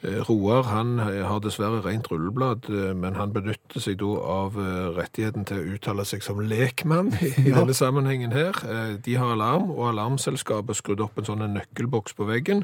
Eh, 0.03 0.21
Roar 0.29 0.63
han 0.63 0.99
eh, 0.99 1.25
har 1.27 1.41
dessverre 1.43 1.81
rent 1.83 2.07
rulleblad, 2.11 2.69
eh, 2.71 2.93
men 2.95 3.17
han 3.19 3.33
benytter 3.35 3.83
seg 3.83 3.97
da 3.99 4.13
av 4.31 4.55
rettigheten 4.95 5.43
til 5.47 5.59
å 5.59 5.73
uttale 5.75 6.05
seg 6.07 6.23
som 6.23 6.39
lekmann 6.39 7.11
i, 7.19 7.49
denne 7.51 7.75
sammenhengen 7.75 8.31
her. 8.31 8.55
De 9.03 9.17
har 9.19 9.35
alarm, 9.35 9.67
og 9.75 9.89
alarmselskapet 9.91 10.79
skrudd 10.79 11.03
opp 11.03 11.19
en 11.19 11.27
sånn 11.27 11.43
nøkkelboks 11.51 12.15
på 12.15 12.29
veggen. 12.31 12.63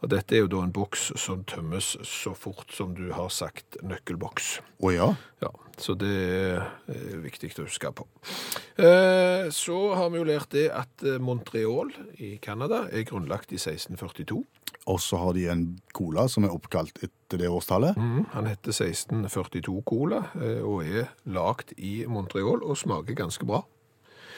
Og 0.00 0.08
dette 0.08 0.36
er 0.36 0.44
jo 0.44 0.48
da 0.48 0.62
en 0.64 0.72
boks 0.72 1.10
som 1.20 1.42
tømmes 1.44 1.90
så 2.08 2.32
fort 2.36 2.72
som 2.72 2.94
du 2.96 3.10
har 3.12 3.28
sagt 3.28 3.76
nøkkelboks. 3.84 4.60
Å 4.80 4.92
ja. 4.94 5.08
Ja, 5.44 5.50
så 5.80 5.92
det 6.00 6.12
er 6.88 7.20
viktig 7.20 7.52
å 7.60 7.66
huske 7.66 7.90
på. 7.92 8.06
Eh, 8.80 9.50
Så 9.52 9.76
har 9.94 10.08
vi 10.10 10.20
jo 10.20 10.24
lært 10.28 10.50
det 10.56 10.70
at 10.72 11.04
eh, 11.04 11.18
Montreal 11.20 11.92
i 12.18 12.38
Canada 12.42 12.86
er 12.90 13.04
grunnlagt 13.08 13.52
i 13.52 13.60
1642. 13.60 14.40
Og 14.88 15.00
så 15.04 15.18
har 15.20 15.34
de 15.36 15.44
en 15.52 15.64
cola 15.92 16.24
som 16.32 16.46
er 16.48 16.54
oppkalt 16.54 17.02
etter 17.04 17.42
det 17.42 17.50
årstallet. 17.52 17.98
Mm, 18.00 18.24
Han 18.32 18.48
heter 18.48 18.72
1642 18.72 19.82
Cola 19.84 20.22
eh, 20.40 20.62
og 20.64 20.80
er 20.88 21.10
lagt 21.28 21.74
i 21.76 22.06
Montreal 22.08 22.64
og 22.64 22.78
smaker 22.80 23.18
ganske 23.20 23.44
bra. 23.44 23.60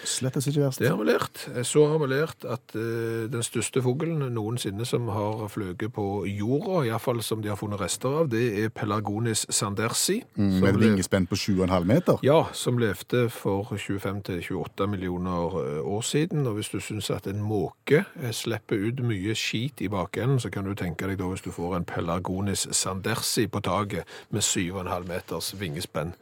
Slettes 0.04 0.46
ikke 0.50 0.64
verst. 0.64 0.80
Det 0.82 0.88
har 0.90 0.96
vi 0.98 1.06
lært. 1.06 1.42
Så 1.66 1.84
har 1.86 1.98
vi 2.02 2.08
lært 2.10 2.46
at 2.48 2.74
eh, 2.74 3.28
den 3.30 3.44
største 3.46 3.82
fuglen 3.84 4.22
noensinne 4.34 4.86
som 4.88 5.08
har 5.12 5.44
fløyet 5.52 5.92
på 5.94 6.06
jorda, 6.26 6.82
iallfall 6.88 7.22
som 7.22 7.42
de 7.42 7.50
har 7.52 7.58
funnet 7.60 7.80
rester 7.80 8.22
av, 8.22 8.30
det 8.32 8.42
er 8.64 8.72
Pelargonis 8.74 9.46
sandersi. 9.50 10.20
Mm, 10.34 10.58
Med 10.64 10.80
vingespenn 10.80 11.28
på 11.30 11.38
7,5 11.38 11.86
meter. 11.88 12.18
Ja, 12.26 12.44
som 12.52 12.80
levde 12.82 13.28
for 13.30 13.74
25-28 13.76 14.86
millioner 14.90 15.58
eh, 15.62 15.78
år 15.86 16.02
siden. 16.06 16.46
Og 16.46 16.58
hvis 16.58 16.72
du 16.74 16.80
syns 16.80 17.10
at 17.10 17.26
en 17.30 17.42
måke 17.42 18.04
eh, 18.22 18.32
slipper 18.34 18.82
ut 18.88 19.04
mye 19.06 19.36
skit 19.38 19.80
i 19.80 19.90
bakenden, 19.92 20.40
så 20.40 20.50
kan 20.50 20.66
du 20.66 20.74
tenke 20.78 21.06
deg 21.06 21.20
da 21.20 21.30
hvis 21.30 21.46
du 21.46 21.52
får 21.54 21.78
en 21.78 21.88
Pelargonis 21.88 22.66
sandersi 22.74 23.46
på 23.46 23.62
taket 23.62 24.08
med 24.30 24.42
7,5 24.42 25.08
meters 25.08 25.54
vingespenn. 25.60 26.14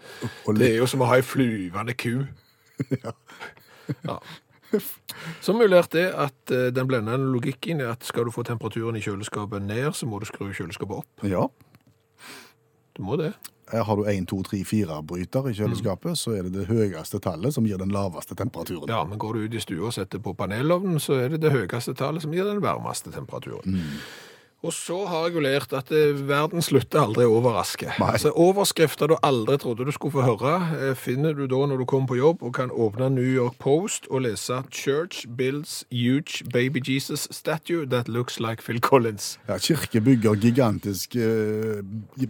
Det 0.56 0.72
er 0.74 0.78
jo 0.82 0.86
som 0.90 1.02
å 1.04 1.10
ha 1.10 1.20
ei 1.20 1.24
flyvende 1.24 1.96
ku. 1.96 2.26
ja. 3.04 3.12
Så 5.40 5.52
har 5.52 5.58
vi 5.58 5.66
lært 5.66 5.90
det 5.96 6.06
at 6.14 6.50
eh, 6.54 6.68
den 6.70 6.86
blendende 6.86 7.26
logikken 7.34 7.80
er 7.82 7.90
at 7.96 8.04
skal 8.06 8.28
du 8.28 8.30
få 8.30 8.44
temperaturen 8.46 8.94
i 8.96 9.02
kjøleskapet 9.02 9.62
ned, 9.66 9.88
så 9.98 10.06
må 10.06 10.20
du 10.22 10.28
skru 10.30 10.52
kjøleskapet 10.54 11.00
opp. 11.02 11.24
Ja. 11.26 11.48
Du 12.94 13.02
må 13.02 13.16
det. 13.18 13.32
Eh, 13.72 13.82
Har 13.86 13.96
du 13.98 14.04
1, 14.06 14.28
2, 14.30 14.38
3, 14.46 14.60
4 14.64 15.00
bryter 15.06 15.48
i 15.50 15.54
kjøleskapet, 15.58 16.10
Mm. 16.14 16.20
så 16.22 16.36
er 16.38 16.42
det 16.46 16.52
det 16.54 16.66
høyeste 16.70 17.18
tallet 17.22 17.54
som 17.54 17.66
gir 17.66 17.78
den 17.82 17.90
laveste 17.94 18.34
temperaturen. 18.38 18.88
Ja, 18.90 19.02
men 19.04 19.18
går 19.18 19.34
du 19.34 19.44
ut 19.48 19.54
i 19.54 19.60
stua 19.62 19.86
og 19.90 19.92
setter 19.98 20.18
på 20.22 20.34
panelovnen, 20.38 20.98
så 21.02 21.18
er 21.24 21.28
det 21.34 21.40
det 21.42 21.50
høyeste 21.52 21.94
tallet 21.98 22.22
som 22.22 22.32
gir 22.34 22.44
den 22.44 22.62
varmeste 22.62 23.10
temperaturen. 23.14 23.80
Og 24.60 24.72
så 24.76 25.06
har 25.08 25.22
jeg 25.24 25.38
jo 25.38 25.40
lært 25.40 25.72
at 25.72 25.88
eh, 25.88 26.18
verden 26.28 26.60
slutter 26.60 27.00
aldri 27.00 27.24
å 27.24 27.38
overraske. 27.38 27.94
Altså 28.04 28.28
Overskrifter 28.36 29.08
du 29.08 29.14
aldri 29.24 29.56
trodde 29.62 29.86
du 29.88 29.92
skulle 29.96 30.12
få 30.12 30.24
høre, 30.26 30.58
eh, 30.76 30.92
finner 30.92 31.32
du 31.32 31.46
da 31.48 31.62
når 31.64 31.80
du 31.80 31.86
kommer 31.88 32.10
på 32.10 32.18
jobb 32.18 32.44
og 32.44 32.52
kan 32.58 32.68
åpne 32.68 33.08
New 33.14 33.24
York 33.24 33.56
Post 33.62 34.04
og 34.10 34.26
lese 34.26 34.58
Church 34.68 35.24
builds 35.38 35.86
huge 35.88 36.44
baby 36.52 36.82
Jesus 36.84 37.24
statue 37.32 37.86
that 37.86 38.08
looks 38.08 38.36
like 38.36 38.60
Phil 38.60 38.82
Collins. 38.84 39.38
Ja, 39.48 39.56
kirke 39.56 40.02
bygger 40.04 40.36
gigantisk 40.36 41.16
uh, 41.16 41.80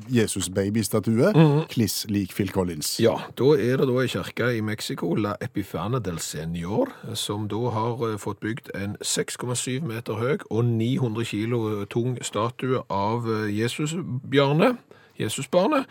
Jesus-babystatue, 0.06 1.32
kliss 1.68 2.06
lik 2.08 2.30
Phil 2.36 2.54
Collins. 2.54 3.00
Ja, 3.02 3.16
da 3.34 3.50
er 3.58 3.82
det 3.82 3.90
da 3.90 3.98
ei 4.04 4.12
kirke 4.12 4.52
i 4.54 4.62
Mexico, 4.62 5.16
La 5.18 5.34
Epifane 5.42 5.98
del 5.98 6.22
Senor, 6.22 6.94
som 7.18 7.50
da 7.50 7.74
har 7.74 8.06
eh, 8.06 8.16
fått 8.22 8.38
bygd 8.44 8.70
en 8.78 8.94
6,7 9.02 9.82
meter 9.82 10.22
høy 10.22 10.46
og 10.46 10.62
900 10.70 11.26
kilo 11.34 11.64
tung 11.90 12.19
statue 12.20 12.82
av 12.92 13.28
eh, 13.28 13.50
Jesusbjørne, 13.58 14.74
Jesusbarnet. 15.20 15.88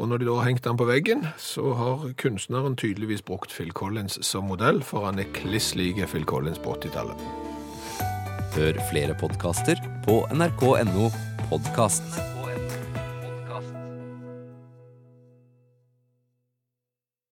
Og 0.00 0.08
når 0.08 0.22
de 0.22 0.30
da 0.30 0.38
har 0.38 0.48
hengt 0.48 0.64
den 0.64 0.78
på 0.80 0.86
veggen, 0.88 1.26
så 1.36 1.74
har 1.76 2.06
kunstneren 2.20 2.76
tydeligvis 2.80 3.22
brukt 3.26 3.52
Phil 3.52 3.72
Collins 3.76 4.16
som 4.24 4.48
modell, 4.48 4.80
for 4.86 5.04
han 5.04 5.20
er 5.20 5.28
kliss 5.36 5.74
lik 5.76 6.00
Phil 6.08 6.24
Collins 6.24 6.58
på 6.62 6.72
80-tallet. 6.78 7.20
Hør 8.56 8.80
flere 8.88 9.14
podkaster 9.20 9.78
på 10.08 10.22
nrk.no 10.32 11.10
podkast. 11.52 12.39